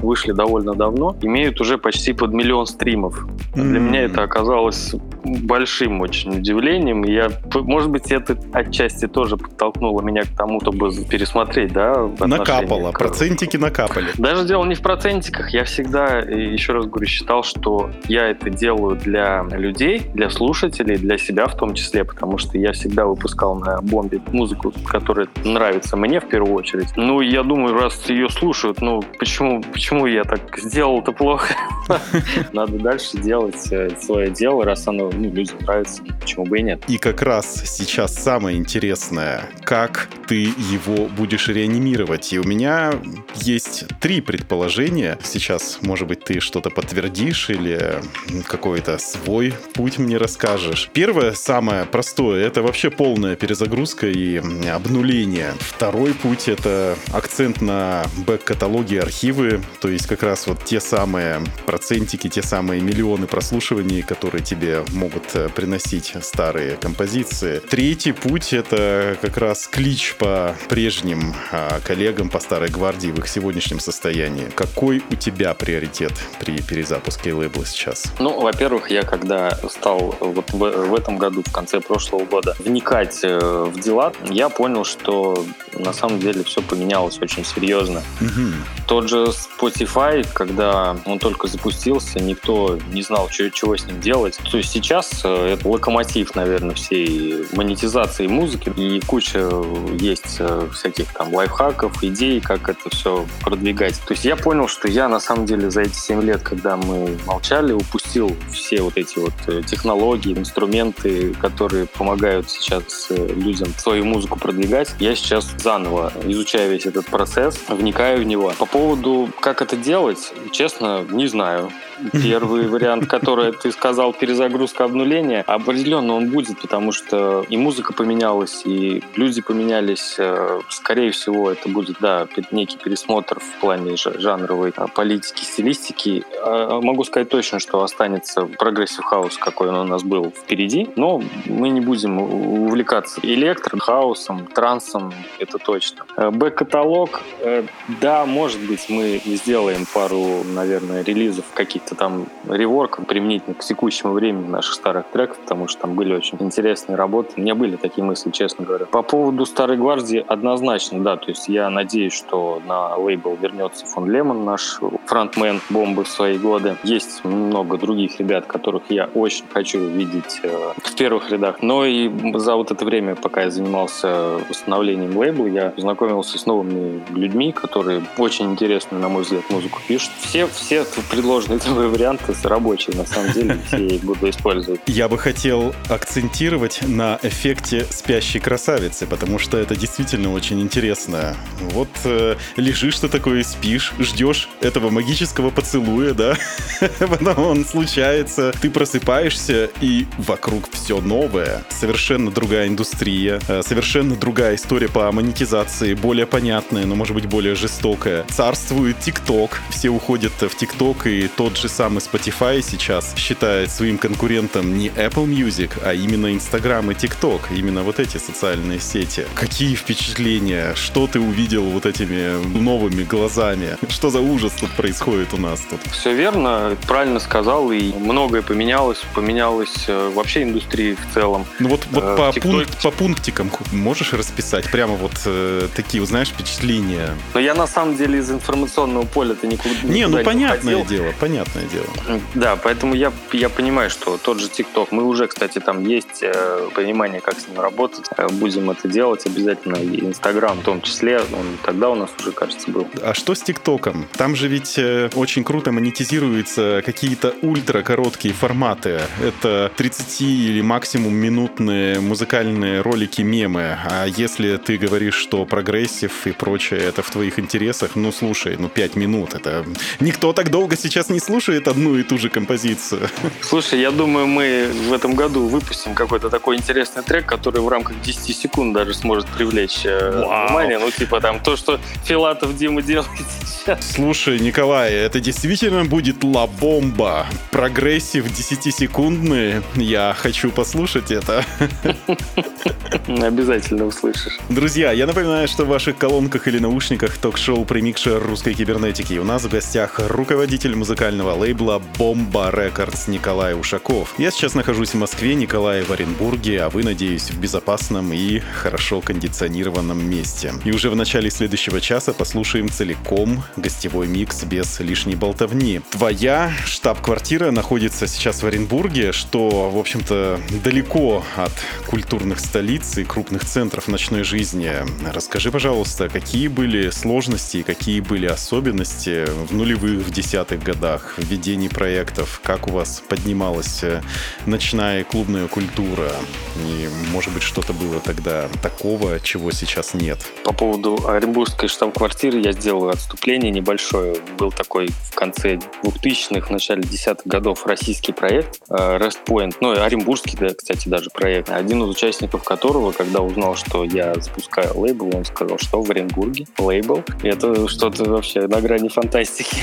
вышли 0.04 0.32
довольно 0.32 0.74
давно, 0.74 1.16
имеют 1.22 1.60
уже 1.60 1.78
почти 1.78 2.12
под 2.12 2.32
миллион 2.32 2.66
стримов. 2.66 3.24
Mm-hmm. 3.24 3.62
Для 3.62 3.80
меня 3.80 4.00
это 4.02 4.22
оказалось 4.22 4.94
большим 5.24 6.00
очень 6.00 6.38
удивлением. 6.38 7.04
Я, 7.04 7.30
может 7.54 7.90
быть, 7.90 8.12
это 8.12 8.38
отчасти 8.52 9.06
тоже 9.06 9.36
подтолкнуло 9.36 10.02
меня 10.02 10.22
к 10.22 10.36
тому, 10.36 10.60
чтобы 10.60 10.90
пересмотреть, 11.04 11.72
да, 11.72 12.10
Накапало, 12.20 12.92
к... 12.92 12.98
процентики 12.98 13.56
накапали. 13.56 14.08
Даже 14.18 14.46
дело 14.46 14.64
не 14.64 14.74
в 14.74 14.82
процентиках. 14.82 15.50
Я 15.50 15.64
всегда, 15.64 16.18
еще 16.18 16.72
раз 16.72 16.86
говорю, 16.86 17.06
считал, 17.06 17.42
что 17.42 17.90
я 18.08 18.28
это 18.28 18.50
делаю 18.50 18.96
для 18.96 19.42
людей, 19.50 20.02
для 20.14 20.30
слушателей, 20.30 20.96
для 20.96 21.18
себя 21.18 21.46
в 21.46 21.56
том 21.56 21.74
числе, 21.74 22.04
потому 22.04 22.38
что 22.38 22.58
я 22.58 22.72
всегда 22.72 23.06
выпускал 23.06 23.54
на 23.56 23.80
бомбе 23.80 24.20
музыку, 24.32 24.72
которая 24.86 25.28
нравится 25.44 25.96
мне 25.96 26.20
в 26.20 26.28
первую 26.28 26.54
очередь. 26.54 26.88
Ну, 26.96 27.20
я 27.20 27.42
думаю, 27.42 27.74
раз 27.74 28.08
ее 28.08 28.28
слушают, 28.28 28.80
ну, 28.80 29.02
почему, 29.18 29.62
почему 29.72 29.93
я 30.06 30.24
так 30.24 30.58
сделал-то 30.58 31.12
плохо? 31.12 31.54
Надо 32.52 32.78
дальше 32.78 33.18
делать 33.18 33.70
э, 33.70 33.90
свое 34.00 34.30
дело, 34.30 34.64
раз 34.64 34.86
оно 34.88 35.10
ну, 35.10 35.30
людям 35.30 35.58
нравится, 35.60 36.02
почему 36.20 36.46
бы 36.46 36.58
и 36.58 36.62
нет. 36.62 36.82
И 36.88 36.98
как 36.98 37.22
раз 37.22 37.62
сейчас 37.64 38.14
самое 38.14 38.56
интересное, 38.56 39.44
как 39.62 40.08
ты 40.26 40.44
его 40.44 41.06
будешь 41.06 41.48
реанимировать. 41.48 42.32
И 42.32 42.38
у 42.38 42.44
меня 42.44 42.92
есть 43.34 43.84
три 44.00 44.20
предположения. 44.20 45.18
Сейчас, 45.22 45.78
может 45.82 46.08
быть, 46.08 46.24
ты 46.24 46.40
что-то 46.40 46.70
подтвердишь 46.70 47.50
или 47.50 48.00
какой-то 48.46 48.98
свой 48.98 49.54
путь 49.74 49.98
мне 49.98 50.16
расскажешь. 50.16 50.90
Первое, 50.92 51.32
самое 51.32 51.84
простое, 51.84 52.46
это 52.46 52.62
вообще 52.62 52.90
полная 52.90 53.36
перезагрузка 53.36 54.08
и 54.08 54.36
обнуление. 54.68 55.52
Второй 55.60 56.14
путь— 56.14 56.44
это 56.48 56.96
акцент 57.12 57.60
на 57.60 58.04
бэк-каталоги, 58.26 58.96
архивы, 58.96 59.60
то 59.84 59.90
есть 59.90 60.06
как 60.06 60.22
раз 60.22 60.46
вот 60.46 60.64
те 60.64 60.80
самые 60.80 61.44
процентики, 61.66 62.26
те 62.30 62.42
самые 62.42 62.80
миллионы 62.80 63.26
прослушиваний, 63.26 64.00
которые 64.00 64.42
тебе 64.42 64.82
могут 64.94 65.24
э, 65.34 65.50
приносить 65.50 66.14
старые 66.22 66.76
композиции. 66.76 67.58
Третий 67.58 68.12
путь— 68.12 68.52
это 68.54 69.18
как 69.20 69.36
раз 69.36 69.66
клич 69.66 70.14
по 70.18 70.56
прежним 70.70 71.34
а, 71.52 71.80
коллегам 71.80 72.30
по 72.30 72.40
старой 72.40 72.70
гвардии 72.70 73.08
в 73.08 73.18
их 73.18 73.28
сегодняшнем 73.28 73.78
состоянии. 73.78 74.46
Какой 74.54 75.02
у 75.10 75.16
тебя 75.16 75.52
приоритет 75.52 76.14
при 76.40 76.62
перезапуске 76.62 77.34
лейбла 77.34 77.66
сейчас? 77.66 78.04
Ну, 78.18 78.40
во-первых, 78.40 78.90
я 78.90 79.02
когда 79.02 79.54
стал 79.68 80.16
вот 80.18 80.50
в, 80.50 80.56
в 80.56 80.94
этом 80.94 81.18
году, 81.18 81.42
в 81.46 81.52
конце 81.52 81.80
прошлого 81.80 82.24
года, 82.24 82.56
вникать 82.58 83.20
э, 83.22 83.38
в 83.70 83.78
дела, 83.78 84.14
я 84.30 84.48
понял, 84.48 84.86
что 84.86 85.44
на 85.74 85.92
самом 85.92 86.20
деле 86.20 86.42
все 86.42 86.62
поменялось 86.62 87.18
очень 87.20 87.44
серьезно. 87.44 88.02
Угу. 88.22 88.86
Тот 88.86 89.08
же 89.10 89.30
Spotify, 89.64 90.26
когда 90.32 90.96
он 91.06 91.18
только 91.18 91.46
запустился, 91.46 92.20
никто 92.20 92.78
не 92.92 93.02
знал, 93.02 93.28
что, 93.30 93.50
чего 93.50 93.76
с 93.76 93.86
ним 93.86 94.00
делать. 94.00 94.38
То 94.50 94.58
есть 94.58 94.70
сейчас 94.70 95.22
э, 95.24 95.54
это 95.54 95.68
локомотив, 95.68 96.34
наверное, 96.34 96.74
всей 96.74 97.46
монетизации 97.52 98.26
музыки, 98.26 98.72
и 98.76 99.00
куча 99.00 99.50
есть 99.98 100.36
э, 100.38 100.68
всяких 100.72 101.12
там 101.12 101.32
лайфхаков, 101.32 102.02
идей, 102.02 102.40
как 102.40 102.68
это 102.68 102.90
все 102.90 103.26
продвигать. 103.40 104.00
То 104.06 104.12
есть 104.12 104.24
я 104.24 104.36
понял, 104.36 104.68
что 104.68 104.88
я 104.88 105.08
на 105.08 105.20
самом 105.20 105.46
деле 105.46 105.70
за 105.70 105.82
эти 105.82 105.96
7 105.96 106.22
лет, 106.22 106.42
когда 106.42 106.76
мы 106.76 107.16
молчали, 107.26 107.72
упустил 107.72 108.36
все 108.52 108.82
вот 108.82 108.96
эти 108.96 109.18
вот 109.18 109.32
э, 109.46 109.62
технологии, 109.66 110.36
инструменты, 110.36 111.32
которые 111.34 111.86
помогают 111.86 112.50
сейчас 112.50 113.08
людям 113.10 113.68
свою 113.78 114.04
музыку 114.04 114.38
продвигать. 114.38 114.94
Я 114.98 115.14
сейчас 115.14 115.48
заново 115.58 116.12
изучаю 116.24 116.70
весь 116.70 116.86
этот 116.86 117.06
процесс, 117.06 117.58
вникаю 117.68 118.20
в 118.20 118.24
него. 118.24 118.52
По 118.58 118.66
поводу, 118.66 119.30
как 119.40 119.53
это 119.62 119.76
делать, 119.76 120.32
честно, 120.52 121.04
не 121.10 121.26
знаю. 121.26 121.70
Первый 122.12 122.66
вариант, 122.68 123.06
который 123.06 123.52
ты 123.52 123.72
сказал, 123.72 124.12
перезагрузка 124.12 124.84
обнуления, 124.84 125.42
определенно 125.46 126.14
он 126.14 126.30
будет, 126.30 126.60
потому 126.60 126.92
что 126.92 127.44
и 127.48 127.56
музыка 127.56 127.92
поменялась, 127.92 128.62
и 128.64 129.02
люди 129.16 129.40
поменялись. 129.40 130.16
Э, 130.18 130.60
скорее 130.68 131.10
всего, 131.12 131.50
это 131.50 131.68
будет, 131.68 131.96
да, 132.00 132.26
некий 132.50 132.78
пересмотр 132.78 133.40
в 133.40 133.60
плане 133.60 133.96
жанровой 133.96 134.72
а, 134.76 134.86
политики, 134.88 135.44
стилистики. 135.44 136.24
А, 136.42 136.80
могу 136.80 137.04
сказать 137.04 137.28
точно, 137.28 137.58
что 137.58 137.82
останется 137.82 138.46
progressive 138.46 139.04
house, 139.04 139.36
какой 139.36 139.68
он 139.68 139.76
у 139.76 139.84
нас 139.84 140.02
был 140.02 140.30
впереди, 140.30 140.88
но 140.96 141.22
мы 141.46 141.68
не 141.68 141.80
будем 141.80 142.18
увлекаться 142.20 143.20
электро, 143.22 143.78
хаусом, 143.78 144.46
трансом, 144.46 145.12
это 145.38 145.58
точно. 145.58 146.04
Э, 146.16 146.30
бэк-каталог, 146.30 147.22
э, 147.40 147.64
да, 148.00 148.26
может 148.26 148.60
быть, 148.60 148.86
мы 148.88 149.20
сделаем 149.24 149.86
пару, 149.92 150.44
наверное, 150.44 151.02
релизов 151.02 151.44
каких-то 151.54 151.93
каких-то 151.94 151.96
там 151.96 152.26
реворков 152.48 153.06
применительно 153.06 153.54
к 153.54 153.60
текущему 153.60 154.12
времени 154.12 154.48
наших 154.48 154.74
старых 154.74 155.06
треков, 155.12 155.38
потому 155.38 155.68
что 155.68 155.82
там 155.82 155.94
были 155.94 156.14
очень 156.14 156.38
интересные 156.40 156.96
работы. 156.96 157.32
У 157.36 157.40
меня 157.40 157.54
были 157.54 157.76
такие 157.76 158.04
мысли, 158.04 158.30
честно 158.30 158.64
говоря. 158.64 158.86
По 158.86 159.02
поводу 159.02 159.46
Старой 159.46 159.76
Гвардии 159.76 160.24
однозначно, 160.26 161.00
да, 161.00 161.16
то 161.16 161.30
есть 161.30 161.48
я 161.48 161.70
надеюсь, 161.70 162.12
что 162.12 162.60
на 162.66 162.96
лейбл 162.96 163.36
вернется 163.40 163.86
фон 163.86 164.10
Лемон, 164.10 164.44
наш 164.44 164.80
фронтмен 165.06 165.60
бомбы 165.70 166.04
в 166.04 166.08
свои 166.08 166.38
годы. 166.38 166.76
Есть 166.84 167.24
много 167.24 167.78
других 167.78 168.18
ребят, 168.18 168.46
которых 168.46 168.82
я 168.90 169.08
очень 169.14 169.44
хочу 169.52 169.78
видеть 169.78 170.40
э, 170.42 170.72
в 170.76 170.94
первых 170.94 171.30
рядах. 171.30 171.62
Но 171.62 171.84
и 171.84 172.10
за 172.38 172.56
вот 172.56 172.70
это 172.70 172.84
время, 172.84 173.14
пока 173.14 173.42
я 173.42 173.50
занимался 173.50 174.38
восстановлением 174.48 175.16
лейбла, 175.16 175.46
я 175.46 175.70
познакомился 175.70 176.38
с 176.38 176.46
новыми 176.46 177.02
людьми, 177.10 177.52
которые 177.52 178.02
очень 178.18 178.52
интересную, 178.52 179.00
на 179.00 179.08
мой 179.08 179.22
взгляд, 179.22 179.42
музыку 179.50 179.80
пишут. 179.86 180.12
Все, 180.20 180.46
все 180.46 180.84
предложенные 181.10 181.58
новые 181.74 181.90
варианты 181.90 182.32
рабочие, 182.44 182.96
на 182.96 183.04
самом 183.04 183.32
деле, 183.32 183.58
все 183.66 183.98
буду 183.98 184.30
использовать. 184.30 184.80
Я 184.86 185.08
бы 185.08 185.18
хотел 185.18 185.74
акцентировать 185.88 186.80
на 186.86 187.18
эффекте 187.22 187.84
спящей 187.90 188.38
красавицы, 188.38 189.06
потому 189.06 189.38
что 189.38 189.58
это 189.58 189.74
действительно 189.74 190.32
очень 190.32 190.60
интересно. 190.60 191.36
Вот 191.60 191.88
э, 192.04 192.36
лежишь 192.56 193.00
ты 193.00 193.08
такой, 193.08 193.42
спишь, 193.42 193.92
ждешь 193.98 194.48
этого 194.60 194.90
магического 194.90 195.50
поцелуя, 195.50 196.14
да? 196.14 196.36
Потом 196.98 197.38
он 197.38 197.64
случается, 197.64 198.52
ты 198.60 198.70
просыпаешься, 198.70 199.70
и 199.80 200.06
вокруг 200.18 200.70
все 200.70 201.00
новое. 201.00 201.64
Совершенно 201.70 202.30
другая 202.30 202.68
индустрия, 202.68 203.40
э, 203.48 203.62
совершенно 203.66 204.14
другая 204.14 204.54
история 204.54 204.88
по 204.88 205.10
монетизации, 205.10 205.94
более 205.94 206.26
понятная, 206.26 206.86
но, 206.86 206.94
может 206.94 207.14
быть, 207.14 207.26
более 207.26 207.56
жестокая. 207.56 208.24
Царствует 208.30 209.00
ТикТок, 209.00 209.60
все 209.70 209.88
уходят 209.88 210.32
в 210.40 210.54
ТикТок, 210.54 211.06
и 211.06 211.28
тот 211.28 211.56
же 211.56 211.63
же 211.64 211.68
самый 211.70 212.00
Spotify 212.00 212.60
сейчас 212.60 213.14
считает 213.16 213.70
своим 213.70 213.96
конкурентом 213.96 214.76
не 214.76 214.88
Apple 214.88 215.26
Music, 215.26 215.70
а 215.82 215.94
именно 215.94 216.26
Instagram 216.26 216.90
и 216.90 216.94
TikTok, 216.94 217.40
именно 217.56 217.82
вот 217.82 218.00
эти 218.00 218.18
социальные 218.18 218.80
сети. 218.80 219.24
Какие 219.34 219.74
впечатления? 219.74 220.74
Что 220.74 221.06
ты 221.06 221.20
увидел 221.20 221.64
вот 221.64 221.86
этими 221.86 222.44
новыми 222.58 223.04
глазами? 223.04 223.78
Что 223.88 224.10
за 224.10 224.20
ужас 224.20 224.52
тут 224.60 224.70
происходит 224.72 225.32
у 225.32 225.38
нас 225.38 225.60
тут? 225.60 225.80
Все 225.90 226.12
верно, 226.12 226.76
правильно 226.86 227.18
сказал, 227.18 227.72
и 227.72 227.94
многое 227.94 228.42
поменялось, 228.42 229.00
поменялась 229.14 229.86
э, 229.88 230.10
вообще 230.14 230.42
индустрия 230.42 230.96
в 230.96 231.14
целом. 231.14 231.46
Ну 231.60 231.70
вот, 231.70 231.86
вот 231.92 232.04
э, 232.04 232.16
по, 232.16 232.38
TikTok... 232.38 232.42
пункт, 232.42 232.82
по 232.82 232.90
пунктикам 232.90 233.50
можешь 233.72 234.12
расписать 234.12 234.70
прямо 234.70 234.96
вот 234.96 235.12
э, 235.24 235.68
такие, 235.74 236.02
узнаешь, 236.02 236.28
впечатления? 236.28 237.16
Но 237.32 237.40
я 237.40 237.54
на 237.54 237.66
самом 237.66 237.96
деле 237.96 238.18
из 238.18 238.30
информационного 238.30 239.06
поля-то 239.06 239.46
никуда, 239.46 239.74
никуда 239.76 239.94
не, 239.94 240.06
ну 240.08 240.22
понятное 240.22 240.76
не 240.76 240.84
дело, 240.84 241.06
понятно 241.18 241.53
понятное 241.54 241.64
дело. 241.70 242.20
Да, 242.34 242.56
поэтому 242.56 242.94
я, 242.94 243.12
я 243.32 243.48
понимаю, 243.48 243.90
что 243.90 244.18
тот 244.18 244.40
же 244.40 244.48
ТикТок, 244.48 244.92
мы 244.92 245.04
уже, 245.04 245.26
кстати, 245.26 245.58
там 245.58 245.86
есть 245.86 246.22
э, 246.22 246.68
понимание, 246.74 247.20
как 247.20 247.38
с 247.38 247.48
ним 247.48 247.60
работать. 247.60 248.06
Э, 248.16 248.28
будем 248.28 248.70
это 248.70 248.88
делать 248.88 249.26
обязательно. 249.26 249.76
И 249.76 250.04
Инстаграм 250.04 250.58
в 250.58 250.62
том 250.62 250.82
числе, 250.82 251.20
он 251.20 251.58
тогда 251.62 251.90
у 251.90 251.94
нас 251.94 252.10
уже, 252.20 252.32
кажется, 252.32 252.70
был. 252.70 252.86
А 253.02 253.14
что 253.14 253.34
с 253.34 253.42
ТикТоком? 253.42 254.06
Там 254.16 254.36
же 254.36 254.48
ведь 254.48 254.78
э, 254.78 255.10
очень 255.14 255.44
круто 255.44 255.72
монетизируются 255.72 256.82
какие-то 256.84 257.34
ультра 257.42 257.82
короткие 257.82 258.34
форматы. 258.34 259.00
Это 259.22 259.70
30 259.76 260.20
или 260.22 260.60
максимум 260.60 261.14
минутные 261.14 262.00
музыкальные 262.00 262.80
ролики, 262.80 263.22
мемы. 263.22 263.78
А 263.90 264.06
если 264.06 264.56
ты 264.56 264.76
говоришь, 264.76 265.14
что 265.14 265.44
progressive 265.44 266.26
и 266.26 266.32
прочее, 266.32 266.80
это 266.80 267.02
в 267.02 267.10
твоих 267.10 267.38
интересах, 267.38 267.96
ну 267.96 268.12
слушай, 268.12 268.56
ну 268.58 268.68
5 268.68 268.96
минут, 268.96 269.34
это 269.34 269.64
никто 270.00 270.32
так 270.32 270.50
долго 270.50 270.76
сейчас 270.76 271.08
не 271.08 271.20
слушает 271.20 271.43
слушает 271.44 271.68
одну 271.68 271.96
и 271.96 272.02
ту 272.02 272.16
же 272.16 272.30
композицию. 272.30 273.08
Слушай, 273.42 273.80
я 273.80 273.90
думаю, 273.90 274.26
мы 274.26 274.70
в 274.88 274.92
этом 274.94 275.14
году 275.14 275.46
выпустим 275.46 275.94
какой-то 275.94 276.30
такой 276.30 276.56
интересный 276.56 277.02
трек, 277.02 277.26
который 277.26 277.60
в 277.60 277.68
рамках 277.68 278.00
10 278.00 278.34
секунд 278.34 278.72
даже 278.72 278.94
сможет 278.94 279.26
привлечь 279.26 279.84
э, 279.84 280.22
Вау. 280.24 280.46
внимание. 280.46 280.78
Ну, 280.78 280.90
типа 280.90 281.20
там 281.20 281.40
то, 281.40 281.56
что 281.56 281.78
Филатов 282.04 282.56
Дима 282.56 282.80
делает 282.80 283.10
сейчас. 283.46 283.92
Слушай, 283.92 284.38
Николай, 284.38 284.92
это 284.92 285.20
действительно 285.20 285.84
будет 285.84 286.24
la 286.24 286.50
bomba. 286.50 287.26
Progressive 287.50 288.24
10-секундный. 288.24 289.62
Я 289.74 290.14
хочу 290.16 290.50
послушать 290.50 291.10
это. 291.10 291.44
Обязательно 293.06 293.84
услышишь. 293.84 294.38
Друзья, 294.48 294.92
я 294.92 295.06
напоминаю, 295.06 295.46
что 295.48 295.64
в 295.64 295.68
ваших 295.68 295.98
колонках 295.98 296.48
или 296.48 296.58
наушниках 296.58 297.18
ток-шоу 297.18 297.66
«Премикшер 297.66 298.22
русской 298.22 298.54
кибернетики». 298.54 299.18
У 299.18 299.24
нас 299.24 299.42
в 299.44 299.50
гостях 299.50 300.00
руководитель 300.08 300.74
музыкального 300.74 301.33
лейбла 301.34 301.82
«Bomba 301.98 302.50
Records» 302.50 303.08
Николай 303.08 303.54
Ушаков. 303.54 304.14
Я 304.18 304.30
сейчас 304.30 304.54
нахожусь 304.54 304.90
в 304.90 304.94
Москве, 304.94 305.34
Николай 305.34 305.82
в 305.82 305.90
Оренбурге, 305.90 306.62
а 306.62 306.70
вы, 306.70 306.82
надеюсь, 306.82 307.30
в 307.30 307.38
безопасном 307.38 308.12
и 308.12 308.40
хорошо 308.40 309.00
кондиционированном 309.00 310.08
месте. 310.08 310.52
И 310.64 310.72
уже 310.72 310.90
в 310.90 310.96
начале 310.96 311.30
следующего 311.30 311.80
часа 311.80 312.12
послушаем 312.12 312.68
целиком 312.68 313.42
гостевой 313.56 314.06
микс 314.06 314.44
без 314.44 314.80
лишней 314.80 315.16
болтовни. 315.16 315.80
Твоя 315.90 316.52
штаб-квартира 316.64 317.50
находится 317.50 318.06
сейчас 318.06 318.42
в 318.42 318.46
Оренбурге, 318.46 319.12
что, 319.12 319.70
в 319.70 319.78
общем-то, 319.78 320.40
далеко 320.62 321.24
от 321.36 321.52
культурных 321.86 322.40
столиц 322.40 322.98
и 322.98 323.04
крупных 323.04 323.44
центров 323.44 323.88
ночной 323.88 324.22
жизни. 324.22 324.72
Расскажи, 325.12 325.50
пожалуйста, 325.50 326.08
какие 326.08 326.48
были 326.48 326.90
сложности 326.90 327.58
и 327.58 327.62
какие 327.62 328.00
были 328.00 328.26
особенности 328.26 329.26
в 329.26 329.54
нулевых, 329.54 330.06
в 330.06 330.10
десятых 330.10 330.62
годах 330.62 331.14
ведении 331.24 331.68
проектов, 331.68 332.40
как 332.42 332.68
у 332.68 332.72
вас 332.72 333.02
поднималась 333.08 333.82
э, 333.82 334.00
ночная 334.46 335.04
клубная 335.04 335.48
культура, 335.48 336.10
и, 336.56 336.88
может 337.12 337.32
быть, 337.32 337.42
что-то 337.42 337.72
было 337.72 338.00
тогда 338.00 338.48
такого, 338.62 339.20
чего 339.20 339.50
сейчас 339.50 339.94
нет. 339.94 340.18
По 340.44 340.52
поводу 340.52 341.06
Оренбургской 341.06 341.68
штаб-квартиры 341.68 342.40
я 342.40 342.52
сделал 342.52 342.88
отступление 342.88 343.50
небольшое. 343.50 344.16
Был 344.38 344.50
такой 344.50 344.88
в 344.88 345.14
конце 345.14 345.58
2000-х, 345.82 346.46
в 346.46 346.50
начале 346.50 346.82
десятых 346.82 347.26
годов 347.26 347.66
российский 347.66 348.12
проект 348.12 348.60
э, 348.70 348.74
Rest 348.74 349.18
Point, 349.26 349.56
ну, 349.60 349.70
оренбургский, 349.72 350.36
да, 350.38 350.54
кстати, 350.54 350.88
даже 350.88 351.10
проект, 351.10 351.50
один 351.50 351.82
из 351.82 351.88
участников 351.88 352.44
которого 352.44 352.92
когда 352.92 353.20
узнал, 353.20 353.56
что 353.56 353.84
я 353.84 354.14
запускаю 354.14 354.78
лейбл, 354.78 355.14
он 355.14 355.24
сказал, 355.24 355.58
что 355.58 355.82
в 355.82 355.90
Оренбурге 355.90 356.46
лейбл. 356.58 357.02
Это 357.22 357.68
что-то 357.68 358.04
вообще 358.04 358.46
на 358.46 358.60
грани 358.60 358.88
фантастики. 358.88 359.56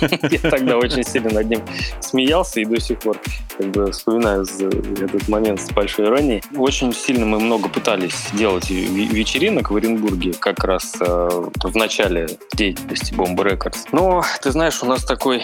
Я 0.30 0.50
тогда 0.50 0.78
очень 0.78 0.97
сильно 1.02 1.30
над 1.30 1.48
ним 1.48 1.60
смеялся 2.00 2.60
и 2.60 2.64
до 2.64 2.80
сих 2.80 2.98
пор 2.98 3.18
как 3.58 3.70
бы 3.72 3.90
вспоминаю 3.90 4.42
этот 4.42 5.28
момент 5.28 5.60
с 5.60 5.70
большой 5.70 6.06
иронией. 6.06 6.42
Очень 6.56 6.92
сильно 6.92 7.26
мы 7.26 7.40
много 7.40 7.68
пытались 7.68 8.28
делать 8.32 8.70
вечеринок 8.70 9.70
в 9.70 9.76
Оренбурге, 9.76 10.32
как 10.38 10.62
раз 10.64 10.94
э, 11.00 11.28
в 11.64 11.76
начале 11.76 12.28
деятельности 12.54 13.12
Bomb 13.12 13.36
Records. 13.36 13.88
Но, 13.92 14.22
ты 14.42 14.52
знаешь, 14.52 14.82
у 14.82 14.86
нас 14.86 15.04
такой 15.04 15.42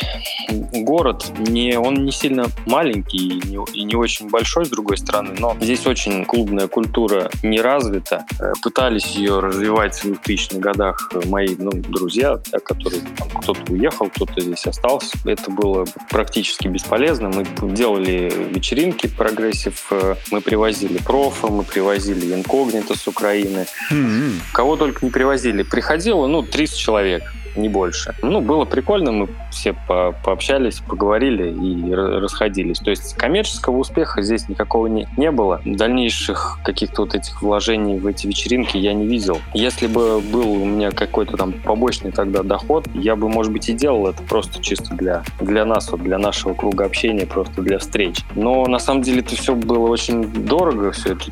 город, 0.73 1.27
не, 1.39 1.77
он 1.77 2.05
не 2.05 2.13
сильно 2.13 2.47
маленький 2.67 3.39
и 3.39 3.49
не, 3.49 3.59
и 3.73 3.85
не 3.85 3.97
очень 3.97 4.29
большой, 4.29 4.67
с 4.67 4.69
другой 4.69 4.97
стороны, 4.97 5.35
но 5.39 5.57
здесь 5.61 5.87
очень 5.87 6.25
клубная 6.25 6.69
культура 6.69 7.31
не 7.43 7.61
развита. 7.61 8.25
Э, 8.39 8.53
пытались 8.63 9.17
ее 9.17 9.41
развивать 9.41 10.05
в 10.05 10.13
2000-х 10.13 10.59
годах 10.59 11.11
мои 11.27 11.49
ну, 11.59 11.71
друзья, 11.73 12.39
которые 12.65 13.03
кто-то 13.41 13.73
уехал, 13.73 14.09
кто-то 14.09 14.41
здесь 14.41 14.67
остался. 14.67 15.17
Это 15.25 15.44
было 15.51 15.87
практически 16.11 16.69
бесполезно. 16.69 17.31
Мы 17.31 17.45
делали 17.75 18.33
вечеринки 18.51 19.07
progressive, 19.07 19.87
э, 19.91 20.17
мы 20.31 20.41
привозили 20.41 20.99
профа, 20.99 21.49
мы 21.49 21.65
привозили 21.65 22.35
инкогнито 22.35 22.97
с 22.97 23.07
Украины. 23.07 23.67
Mm-hmm. 23.91 24.33
Кого 24.53 24.77
только 24.77 25.05
не 25.05 25.11
привозили. 25.11 25.63
Приходило, 25.63 26.27
ну, 26.27 26.43
30 26.43 26.77
человек 26.79 27.23
не 27.57 27.69
больше. 27.69 28.15
Ну, 28.23 28.41
было 28.41 28.65
прикольно, 28.65 29.13
мы 29.13 29.29
все 29.51 29.75
по 29.87 30.15
пообщались, 30.25 30.81
поговорили 30.81 31.51
и 31.51 31.93
расходились. 31.95 32.79
То 32.79 32.91
есть 32.91 33.15
коммерческого 33.15 33.79
успеха 33.79 34.23
здесь 34.23 34.49
никакого 34.49 34.87
не, 34.87 35.07
не 35.17 35.31
было. 35.31 35.61
Дальнейших 35.65 36.59
каких-то 36.65 37.03
вот 37.03 37.15
этих 37.15 37.43
вложений 37.43 37.99
в 37.99 38.07
эти 38.07 38.27
вечеринки 38.27 38.77
я 38.77 38.93
не 38.93 39.07
видел. 39.07 39.41
Если 39.53 39.87
бы 39.87 40.21
был 40.21 40.51
у 40.51 40.65
меня 40.65 40.91
какой-то 40.91 41.37
там 41.37 41.53
побочный 41.53 42.11
тогда 42.11 42.43
доход, 42.43 42.89
я 42.95 43.17
бы, 43.17 43.29
может 43.29 43.53
быть, 43.53 43.69
и 43.69 43.73
делал 43.73 44.09
это 44.09 44.23
просто 44.23 44.63
чисто 44.63 44.95
для, 44.95 45.23
для 45.41 45.65
нас, 45.65 45.91
вот 45.91 46.03
для 46.03 46.19
нашего 46.19 46.55
круга 46.55 46.85
общения, 46.85 47.27
просто 47.27 47.63
для 47.63 47.79
встреч. 47.79 48.21
Но 48.35 48.67
на 48.67 48.79
самом 48.79 49.03
деле 49.03 49.21
это 49.21 49.37
все 49.37 49.55
было 49.55 49.89
очень 49.89 50.25
дорого, 50.25 50.93
все 50.93 51.13
это 51.13 51.25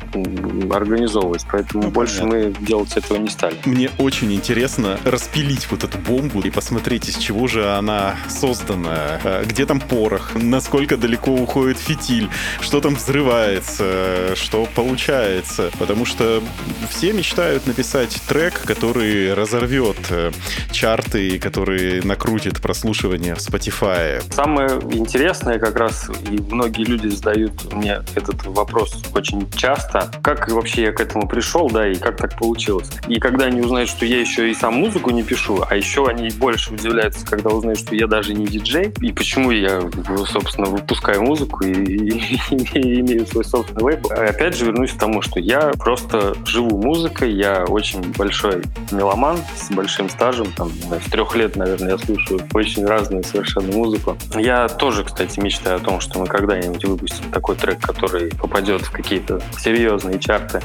организовывать, 0.73 1.45
поэтому 1.51 1.83
ну, 1.83 1.89
больше 1.89 2.21
понятно. 2.21 2.39
мы 2.59 2.65
делать 2.65 2.95
этого 2.95 3.17
не 3.17 3.29
стали. 3.29 3.55
Мне 3.65 3.89
очень 3.97 4.33
интересно 4.33 4.97
распилить 5.03 5.69
вот 5.71 5.83
эту 5.83 5.97
бомбу 6.13 6.41
и 6.41 6.51
посмотреть, 6.51 7.09
из 7.09 7.17
чего 7.17 7.47
же 7.47 7.73
она 7.73 8.15
создана, 8.29 9.19
э, 9.23 9.43
где 9.47 9.65
там 9.65 9.79
порох, 9.79 10.35
насколько 10.35 10.95
далеко 10.95 11.31
уходит 11.31 11.79
фитиль, 11.79 12.29
что 12.61 12.81
там 12.81 12.95
взрывается, 12.95 14.35
что 14.35 14.67
получается. 14.75 15.71
Потому 15.79 16.05
что 16.05 16.43
все 16.89 17.13
мечтают 17.13 17.65
написать 17.65 18.21
трек, 18.27 18.61
который 18.61 19.33
разорвет 19.33 19.97
э, 20.11 20.31
чарты, 20.71 21.39
который 21.39 22.03
накрутит 22.03 22.61
прослушивание 22.61 23.33
в 23.33 23.39
Spotify. 23.39 24.21
Самое 24.31 24.69
интересное 24.91 25.57
как 25.57 25.75
раз, 25.77 26.11
и 26.29 26.39
многие 26.51 26.83
люди 26.83 27.07
задают 27.07 27.73
мне 27.73 28.01
этот 28.13 28.45
вопрос 28.45 29.01
очень 29.15 29.49
часто, 29.51 30.11
как 30.21 30.47
вообще 30.49 30.83
я 30.83 30.91
к 30.91 30.99
этому 30.99 31.27
пришел, 31.27 31.69
да, 31.71 31.87
и 31.87 31.95
как 31.95 32.17
так 32.17 32.37
получилось. 32.37 32.91
И 33.07 33.19
когда 33.19 33.45
они 33.45 33.61
узнают, 33.61 33.89
что 33.89 34.05
я 34.05 34.19
еще 34.19 34.51
и 34.51 34.53
сам 34.53 34.75
музыку 34.75 35.09
не 35.09 35.23
пишу, 35.23 35.63
а 35.67 35.75
еще 35.75 36.02
они 36.07 36.29
больше 36.29 36.73
удивляются, 36.73 37.25
когда 37.25 37.49
узнают, 37.49 37.79
что 37.79 37.95
я 37.95 38.07
даже 38.07 38.33
не 38.33 38.45
диджей, 38.45 38.93
и 39.01 39.11
почему 39.11 39.51
я, 39.51 39.81
собственно, 40.27 40.67
выпускаю 40.67 41.23
музыку 41.23 41.63
и, 41.63 41.71
и, 41.71 42.39
и 42.73 42.99
имею 42.99 43.25
свой 43.27 43.45
собственный 43.45 43.83
лейбл. 43.83 44.11
А 44.11 44.25
опять 44.25 44.55
же 44.57 44.65
вернусь 44.65 44.91
к 44.91 44.97
тому, 44.97 45.21
что 45.21 45.39
я 45.39 45.71
просто 45.77 46.35
живу 46.45 46.81
музыкой, 46.81 47.31
я 47.33 47.65
очень 47.65 48.01
большой 48.13 48.63
меломан 48.91 49.37
с 49.55 49.71
большим 49.71 50.09
стажем, 50.09 50.47
там, 50.55 50.71
с 50.71 51.09
трех 51.09 51.35
лет, 51.35 51.55
наверное, 51.55 51.91
я 51.91 51.97
слушаю 51.97 52.41
очень 52.53 52.85
разную 52.85 53.23
совершенно 53.23 53.71
музыку. 53.75 54.17
Я 54.35 54.67
тоже, 54.67 55.03
кстати, 55.03 55.39
мечтаю 55.39 55.77
о 55.77 55.79
том, 55.79 55.99
что 55.99 56.19
мы 56.19 56.27
когда-нибудь 56.27 56.85
выпустим 56.85 57.31
такой 57.31 57.55
трек, 57.55 57.79
который 57.79 58.29
попадет 58.29 58.81
в 58.81 58.91
какие-то 58.91 59.41
серьезные 59.57 60.19
чарты. 60.19 60.61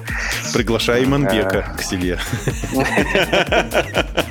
Приглашай 0.53 1.05
Манбека 1.07 1.67
а... 1.73 1.77
к 1.77 1.83
себе. 1.83 2.19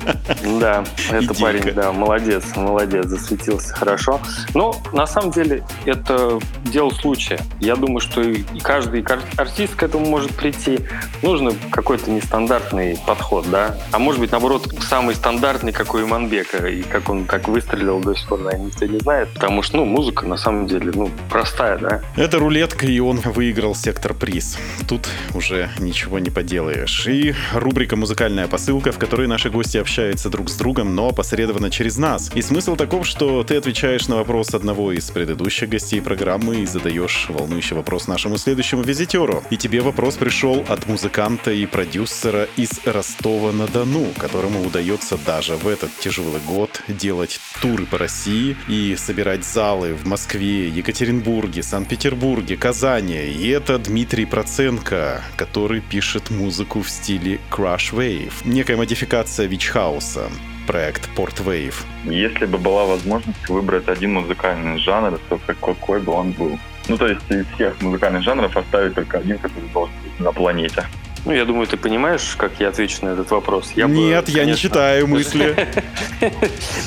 Да, 0.59 0.83
это 1.11 1.33
парень, 1.33 1.73
да, 1.73 1.91
молодец, 1.91 2.55
молодец, 2.55 3.05
засветился 3.05 3.73
хорошо. 3.75 4.19
Но 4.53 4.75
на 4.93 5.05
самом 5.05 5.31
деле 5.31 5.63
это 5.85 6.39
дело 6.65 6.89
случая. 6.91 7.39
Я 7.59 7.75
думаю, 7.75 7.99
что 7.99 8.21
и 8.21 8.43
каждый 8.61 9.05
артист 9.37 9.75
к 9.75 9.83
этому 9.83 10.05
может 10.05 10.31
прийти. 10.31 10.79
Нужно 11.21 11.51
какой-то 11.71 12.09
нестандартный 12.09 12.97
подход, 13.05 13.49
да. 13.49 13.77
А 13.91 13.99
может 13.99 14.21
быть, 14.21 14.31
наоборот, 14.31 14.73
самый 14.81 15.15
стандартный, 15.15 15.71
какой 15.71 16.03
у 16.03 16.07
Манбека, 16.07 16.67
и 16.67 16.83
как 16.83 17.09
он 17.09 17.25
так 17.25 17.47
выстрелил 17.47 17.99
до 17.99 18.15
сих 18.15 18.27
пор, 18.27 18.39
наверное, 18.39 18.67
никто 18.67 18.85
не 18.85 18.99
знает. 18.99 19.29
Потому 19.33 19.61
что, 19.61 19.77
ну, 19.77 19.85
музыка 19.85 20.25
на 20.25 20.37
самом 20.37 20.67
деле, 20.67 20.91
ну, 20.93 21.11
простая, 21.29 21.77
да. 21.77 22.01
Это 22.15 22.39
рулетка, 22.39 22.85
и 22.85 22.99
он 22.99 23.17
выиграл 23.17 23.75
сектор 23.75 24.13
приз. 24.13 24.57
Тут 24.87 25.07
уже 25.33 25.69
ничего 25.79 26.19
не 26.19 26.29
поделаешь. 26.29 27.07
И 27.07 27.35
рубрика 27.53 27.95
«Музыкальная 27.95 28.47
посылка», 28.47 28.91
в 28.91 28.97
которой 28.97 29.27
наши 29.27 29.49
гости 29.49 29.77
общаются 29.77 29.96
друг 29.97 30.49
с 30.49 30.55
другом, 30.55 30.93
но 30.93 31.09
опосредованно 31.09 31.71
через 31.71 31.97
нас. 31.97 32.29
И 32.35 32.41
смысл 32.41 32.75
таков, 32.75 33.07
что 33.07 33.43
ты 33.43 33.55
отвечаешь 33.55 34.07
на 34.07 34.17
вопрос 34.17 34.53
одного 34.53 34.91
из 34.91 35.09
предыдущих 35.09 35.69
гостей 35.69 36.01
программы 36.01 36.57
и 36.57 36.65
задаешь 36.67 37.25
волнующий 37.29 37.75
вопрос 37.75 38.07
нашему 38.07 38.37
следующему 38.37 38.83
визитеру. 38.83 39.43
И 39.49 39.57
тебе 39.57 39.81
вопрос 39.81 40.15
пришел 40.15 40.63
от 40.67 40.87
музыканта 40.87 41.51
и 41.51 41.65
продюсера 41.65 42.47
из 42.57 42.69
Ростова-на-Дону, 42.85 44.13
которому 44.17 44.63
удается 44.63 45.17
даже 45.25 45.55
в 45.55 45.67
этот 45.67 45.89
тяжелый 45.99 46.41
год 46.45 46.81
делать 46.87 47.39
туры 47.61 47.85
по 47.87 47.97
России 47.97 48.55
и 48.67 48.95
собирать 48.97 49.43
залы 49.43 49.95
в 49.95 50.05
Москве, 50.05 50.69
Екатеринбурге, 50.69 51.63
Санкт-Петербурге, 51.63 52.55
Казани. 52.55 53.15
И 53.15 53.49
это 53.49 53.79
Дмитрий 53.79 54.25
Проценко, 54.25 55.23
который 55.35 55.81
пишет 55.81 56.29
музыку 56.29 56.81
в 56.81 56.89
стиле 56.89 57.39
Crush 57.49 57.93
Wave, 57.93 58.33
некая 58.45 58.77
модификация 58.77 59.47
Вичхауса 59.87 60.29
проект 60.67 61.09
Portwave? 61.15 61.75
Если 62.03 62.45
бы 62.45 62.57
была 62.57 62.85
возможность 62.85 63.47
выбрать 63.47 63.87
один 63.87 64.13
музыкальный 64.15 64.77
жанр, 64.79 65.19
то 65.29 65.39
какой 65.45 66.01
бы 66.01 66.11
он 66.11 66.31
был? 66.31 66.59
Ну, 66.89 66.97
то 66.97 67.07
есть 67.07 67.21
из 67.29 67.45
всех 67.55 67.81
музыкальных 67.81 68.23
жанров 68.23 68.55
оставить 68.55 68.95
только 68.95 69.19
один, 69.19 69.37
который 69.37 69.69
должен 69.73 69.95
быть 70.03 70.19
на 70.19 70.31
планете. 70.31 70.85
Ну, 71.27 71.33
я 71.33 71.43
думаю, 71.43 71.67
ты 71.67 71.75
понимаешь, 71.75 72.35
как 72.37 72.53
я 72.61 72.69
отвечу 72.69 73.05
на 73.05 73.09
этот 73.09 73.31
вопрос. 73.31 73.73
Я 73.75 73.87
Нет, 73.87 74.27
бы, 74.27 74.31
конечно, 74.31 74.37
я 74.37 74.45
не 74.45 74.55
читаю 74.55 75.07
мысли. 75.09 75.67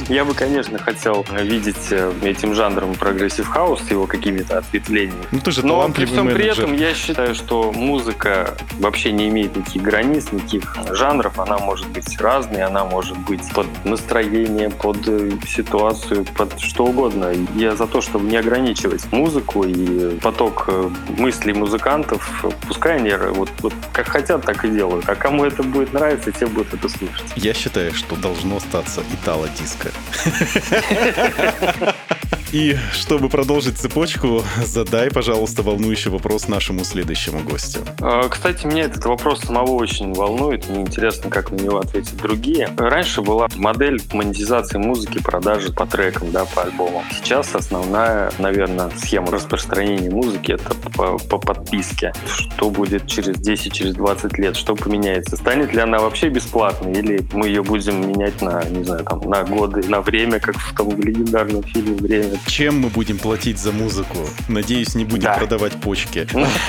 Я 0.09 0.25
бы, 0.25 0.33
конечно, 0.33 0.79
хотел 0.79 1.27
видеть 1.31 1.89
э, 1.91 2.11
этим 2.23 2.55
жанром 2.55 2.95
progressive 2.95 3.47
house 3.47 3.83
его 3.91 4.07
какими-то 4.07 4.57
ответвлениями. 4.57 5.27
Ну, 5.31 5.41
ты 5.41 5.51
же 5.51 5.67
Но 5.67 5.87
при 5.91 6.07
всем 6.07 6.27
при 6.29 6.47
этом 6.47 6.73
я 6.73 6.95
считаю, 6.95 7.35
что 7.35 7.71
музыка 7.71 8.57
вообще 8.79 9.13
не 9.13 9.29
имеет 9.29 9.57
никаких 9.57 9.83
границ, 9.83 10.33
никаких 10.33 10.75
жанров. 10.91 11.39
Она 11.39 11.59
может 11.59 11.89
быть 11.89 12.19
разной, 12.19 12.63
она 12.63 12.87
может 12.87 13.19
быть 13.19 13.47
под 13.53 13.67
настроение, 13.85 14.71
под 14.71 15.07
э, 15.07 15.33
ситуацию, 15.47 16.25
под 16.25 16.59
что 16.61 16.87
угодно. 16.87 17.31
Я 17.57 17.77
за 17.77 17.87
то, 17.87 18.01
чтобы 18.01 18.25
не 18.31 18.39
ограничивать 18.39 19.13
музыку 19.13 19.65
и 19.65 20.19
поток 20.21 20.65
э, 20.69 20.91
мыслей 21.19 21.53
музыкантов. 21.53 22.43
Пускай 22.67 22.97
они 22.97 23.13
вот, 23.35 23.51
вот 23.61 23.75
как 23.93 24.09
хотят 24.09 24.30
хотят, 24.31 24.47
так 24.47 24.65
и 24.65 24.71
делают. 24.71 25.09
А 25.09 25.15
кому 25.15 25.45
это 25.45 25.63
будет 25.63 25.93
нравиться, 25.93 26.33
те 26.33 26.47
будут 26.47 26.75
это 26.75 26.89
слушать. 26.89 27.33
Я 27.37 27.55
считаю, 27.55 27.93
что 27.95 28.17
должно 28.17 28.57
остаться 28.57 29.03
итало-диско. 29.13 29.91
И 32.53 32.77
чтобы 32.93 33.29
продолжить 33.29 33.79
цепочку, 33.79 34.43
задай, 34.65 35.11
пожалуйста, 35.11 35.63
волнующий 35.63 36.11
вопрос 36.11 36.49
нашему 36.49 36.85
следующему 36.85 37.41
гостю. 37.41 37.81
А, 38.01 38.29
кстати, 38.29 38.67
меня 38.67 38.85
этот 38.85 39.05
вопрос 39.05 39.43
самого 39.43 39.73
очень 39.73 40.13
волнует. 40.13 40.69
Мне 40.69 40.81
интересно, 40.81 41.31
как 41.31 41.53
на 41.53 41.57
него 41.57 41.79
ответят 41.79 42.17
другие. 42.17 42.69
Раньше 42.77 43.23
была 43.23 43.47
модель 43.55 44.03
монетизации 44.13 44.79
музыки, 44.79 45.23
продажи 45.23 45.73
по 45.73 45.87
трекам, 45.87 46.33
да, 46.33 46.45
по 46.45 46.63
альбомам. 46.63 47.05
Сейчас 47.13 47.55
основная, 47.55 48.33
наверное, 48.39 48.91
схема 48.97 49.31
распространения 49.31 50.11
музыки— 50.11 50.51
это 50.53 50.75
по, 50.97 51.19
по 51.19 51.39
подписке. 51.39 52.13
Что 52.27 52.69
будет 52.71 53.07
через 53.07 53.37
10, 53.39 53.73
через 53.73 53.95
20 53.95 54.39
лет? 54.39 54.57
Что 54.57 54.75
поменяется? 54.75 55.37
Станет 55.37 55.73
ли 55.73 55.81
она 55.81 56.01
вообще 56.01 56.29
бесплатной? 56.29 56.93
Или 56.95 57.25
мы 57.33 57.47
ее 57.47 57.63
будем 57.63 58.09
менять 58.09 58.43
на, 58.43 58.65
не 58.65 58.83
знаю, 58.83 59.05
там, 59.05 59.21
на 59.21 59.45
годы, 59.45 59.89
на 59.89 60.01
время, 60.01 60.41
как 60.41 60.57
в 60.57 60.75
том 60.75 61.01
легендарном 61.01 61.63
фильме 61.63 61.95
«Время 61.95 62.40
чем 62.47 62.81
мы 62.81 62.89
будем 62.89 63.19
платить 63.19 63.59
за 63.59 63.73
музыку. 63.73 64.19
Надеюсь, 64.49 64.95
не 64.95 65.05
будем 65.05 65.25
Да. 65.25 65.35
продавать 65.35 65.81
почки. 65.81 66.27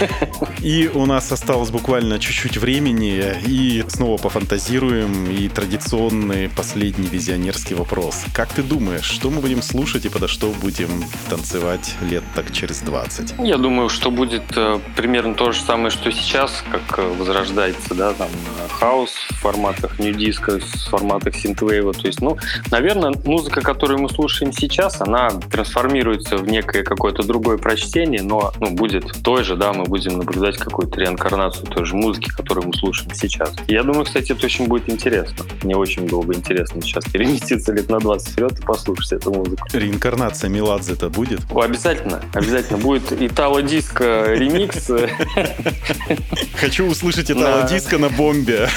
И 0.62 0.90
у 0.94 1.06
нас 1.06 1.32
осталось 1.32 1.70
буквально 1.72 2.20
чуть-чуть 2.20 2.58
времени, 2.58 3.24
и 3.46 3.84
снова 3.88 4.18
пофантазируем, 4.18 5.30
и 5.30 5.48
традиционный 5.50 6.50
последний 6.50 7.08
визионерский 7.08 7.76
вопрос. 7.76 8.24
Как 8.34 8.50
ты 8.54 8.62
думаешь, 8.64 9.06
что 9.06 9.30
мы 9.30 9.42
будем 9.42 9.62
слушать 9.62 10.06
и 10.06 10.10
подо 10.10 10.28
что 10.28 10.48
будем 10.62 11.04
танцевать 11.30 11.96
лет 12.02 12.24
так 12.36 12.52
через 12.52 12.80
20? 12.80 13.36
Я 13.40 13.58
думаю, 13.58 13.90
что 13.90 14.12
будет 14.12 14.44
э, 14.56 14.80
примерно 14.96 15.34
то 15.34 15.52
же 15.52 15.60
самое, 15.62 15.90
что 15.90 16.12
сейчас, 16.12 16.64
как 16.72 17.00
э, 17.00 17.14
возрождается, 17.18 17.96
да, 17.96 18.14
там 18.14 18.30
э, 18.30 18.68
хаос 18.74 19.12
в 19.32 19.36
форматах 19.36 20.00
нью-диска, 20.00 20.60
в 20.60 20.90
форматах 20.90 21.36
синтвейва. 21.36 21.94
То 21.94 22.08
есть, 22.08 22.22
ну, 22.22 22.38
наверное, 22.70 23.14
музыка, 23.26 23.62
которую 23.62 24.00
мы 24.00 24.10
слушаем 24.10 24.54
сейчас, 24.54 25.02
она 25.02 25.30
трансформируется 25.62 26.38
в 26.38 26.47
некое 26.47 26.84
какое-то 26.84 27.24
другое 27.24 27.57
прочтение, 27.57 28.24
но 28.24 28.51
ну, 28.59 28.72
будет 28.72 29.24
той 29.24 29.43
же, 29.43 29.55
да, 29.55 29.74
мы 29.74 29.84
будем 29.84 30.18
наблюдать 30.18 30.57
какую-то 30.57 30.99
реинкарнацию 30.99 31.68
той 31.68 31.86
же 31.86 31.95
музыки, 31.95 32.30
которую 32.30 32.68
мы 32.68 32.74
слушаем 32.74 33.14
сейчас. 33.14 33.53
Я 33.68 33.84
думаю, 33.84 34.05
кстати, 34.05 34.32
это 34.32 34.45
очень 34.45 34.68
будет 34.68 34.89
интересно. 34.89 35.45
Мне 35.64 35.76
очень 35.76 36.07
было 36.07 36.24
бы 36.24 36.34
интересно 36.34 36.82
сейчас 36.82 37.05
переместиться 37.05 37.72
лет 37.74 37.89
на 37.89 37.99
20 37.99 38.30
вперед 38.30 38.59
и 38.59 38.62
послушать 38.64 39.12
эту 39.14 39.32
музыку. 39.34 39.68
Реинкарнация 39.72 40.49
Меладзе 40.49 40.93
это 40.93 41.09
будет? 41.09 41.41
О, 41.51 41.62
обязательно, 41.62 42.22
обязательно 42.34 42.80
будет 42.80 43.12
Итало 43.12 43.62
Диско 43.62 44.34
ремикс. 44.34 44.89
Хочу 46.55 46.88
услышать 46.88 47.30
это 47.30 47.39
Да. 47.39 47.68
диско 47.68 47.97
на 47.97 48.09
бомбе. 48.09 48.68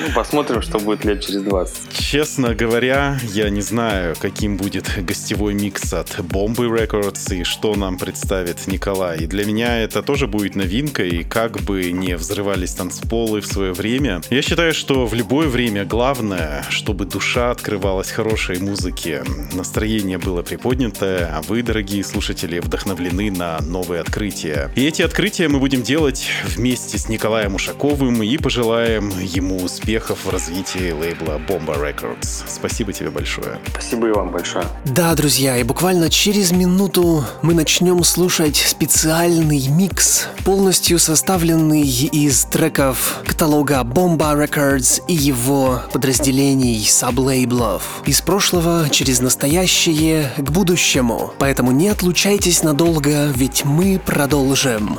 Ну, 0.00 0.14
Посмотрим, 0.14 0.62
что 0.62 0.78
будет 0.78 1.04
лет 1.04 1.24
через 1.24 1.42
20. 1.42 1.92
Честно 1.92 2.54
говоря, 2.54 3.18
я 3.32 3.50
не 3.50 3.62
знаю, 3.62 4.14
каким 4.20 4.56
будет 4.56 4.88
гостевой 5.08 5.54
микс 5.54 5.94
от 5.94 6.20
Бомбы 6.20 6.66
Records 6.66 7.34
и 7.34 7.42
что 7.42 7.74
нам 7.76 7.96
представит 7.96 8.66
Николай. 8.66 9.20
И 9.20 9.26
для 9.26 9.46
меня 9.46 9.78
это 9.82 10.02
тоже 10.02 10.26
будет 10.26 10.54
новинкой, 10.54 11.08
и 11.08 11.24
как 11.24 11.60
бы 11.62 11.90
не 11.92 12.14
взрывались 12.14 12.74
танцполы 12.74 13.40
в 13.40 13.46
свое 13.46 13.72
время. 13.72 14.20
Я 14.28 14.42
считаю, 14.42 14.74
что 14.74 15.06
в 15.06 15.14
любое 15.14 15.48
время 15.48 15.86
главное, 15.86 16.62
чтобы 16.68 17.06
душа 17.06 17.50
открывалась 17.50 18.10
хорошей 18.10 18.58
музыке, 18.58 19.24
настроение 19.54 20.18
было 20.18 20.42
приподнятое, 20.42 21.30
а 21.34 21.40
вы, 21.40 21.62
дорогие 21.62 22.04
слушатели, 22.04 22.58
вдохновлены 22.58 23.30
на 23.30 23.60
новые 23.62 24.02
открытия. 24.02 24.70
И 24.76 24.84
эти 24.84 25.00
открытия 25.00 25.48
мы 25.48 25.58
будем 25.58 25.80
делать 25.80 26.28
вместе 26.44 26.98
с 26.98 27.08
Николаем 27.08 27.54
Ушаковым 27.54 28.22
и 28.22 28.36
пожелаем 28.36 29.10
ему 29.20 29.56
успехов 29.56 30.26
в 30.26 30.30
развитии 30.30 30.90
лейбла 30.90 31.40
Bomba 31.48 31.80
Records. 31.80 32.44
Спасибо 32.46 32.92
тебе 32.92 33.08
большое. 33.08 33.58
Спасибо 33.70 34.08
и 34.08 34.10
вам 34.10 34.30
большое. 34.30 34.66
Да, 34.98 35.14
друзья, 35.14 35.56
и 35.56 35.62
буквально 35.62 36.10
через 36.10 36.50
минуту 36.50 37.24
мы 37.40 37.54
начнем 37.54 38.02
слушать 38.02 38.56
специальный 38.56 39.64
микс, 39.68 40.26
полностью 40.44 40.98
составленный 40.98 41.82
из 41.82 42.42
треков 42.46 43.20
каталога 43.24 43.82
Bomba 43.82 44.34
Records 44.34 45.00
и 45.06 45.14
его 45.14 45.82
подразделений 45.92 46.84
саблейблов. 46.84 48.02
Из 48.06 48.20
прошлого 48.22 48.88
через 48.90 49.20
настоящее 49.20 50.32
к 50.36 50.50
будущему. 50.50 51.32
Поэтому 51.38 51.70
не 51.70 51.90
отлучайтесь 51.90 52.64
надолго, 52.64 53.26
ведь 53.26 53.64
мы 53.64 54.00
продолжим. 54.04 54.98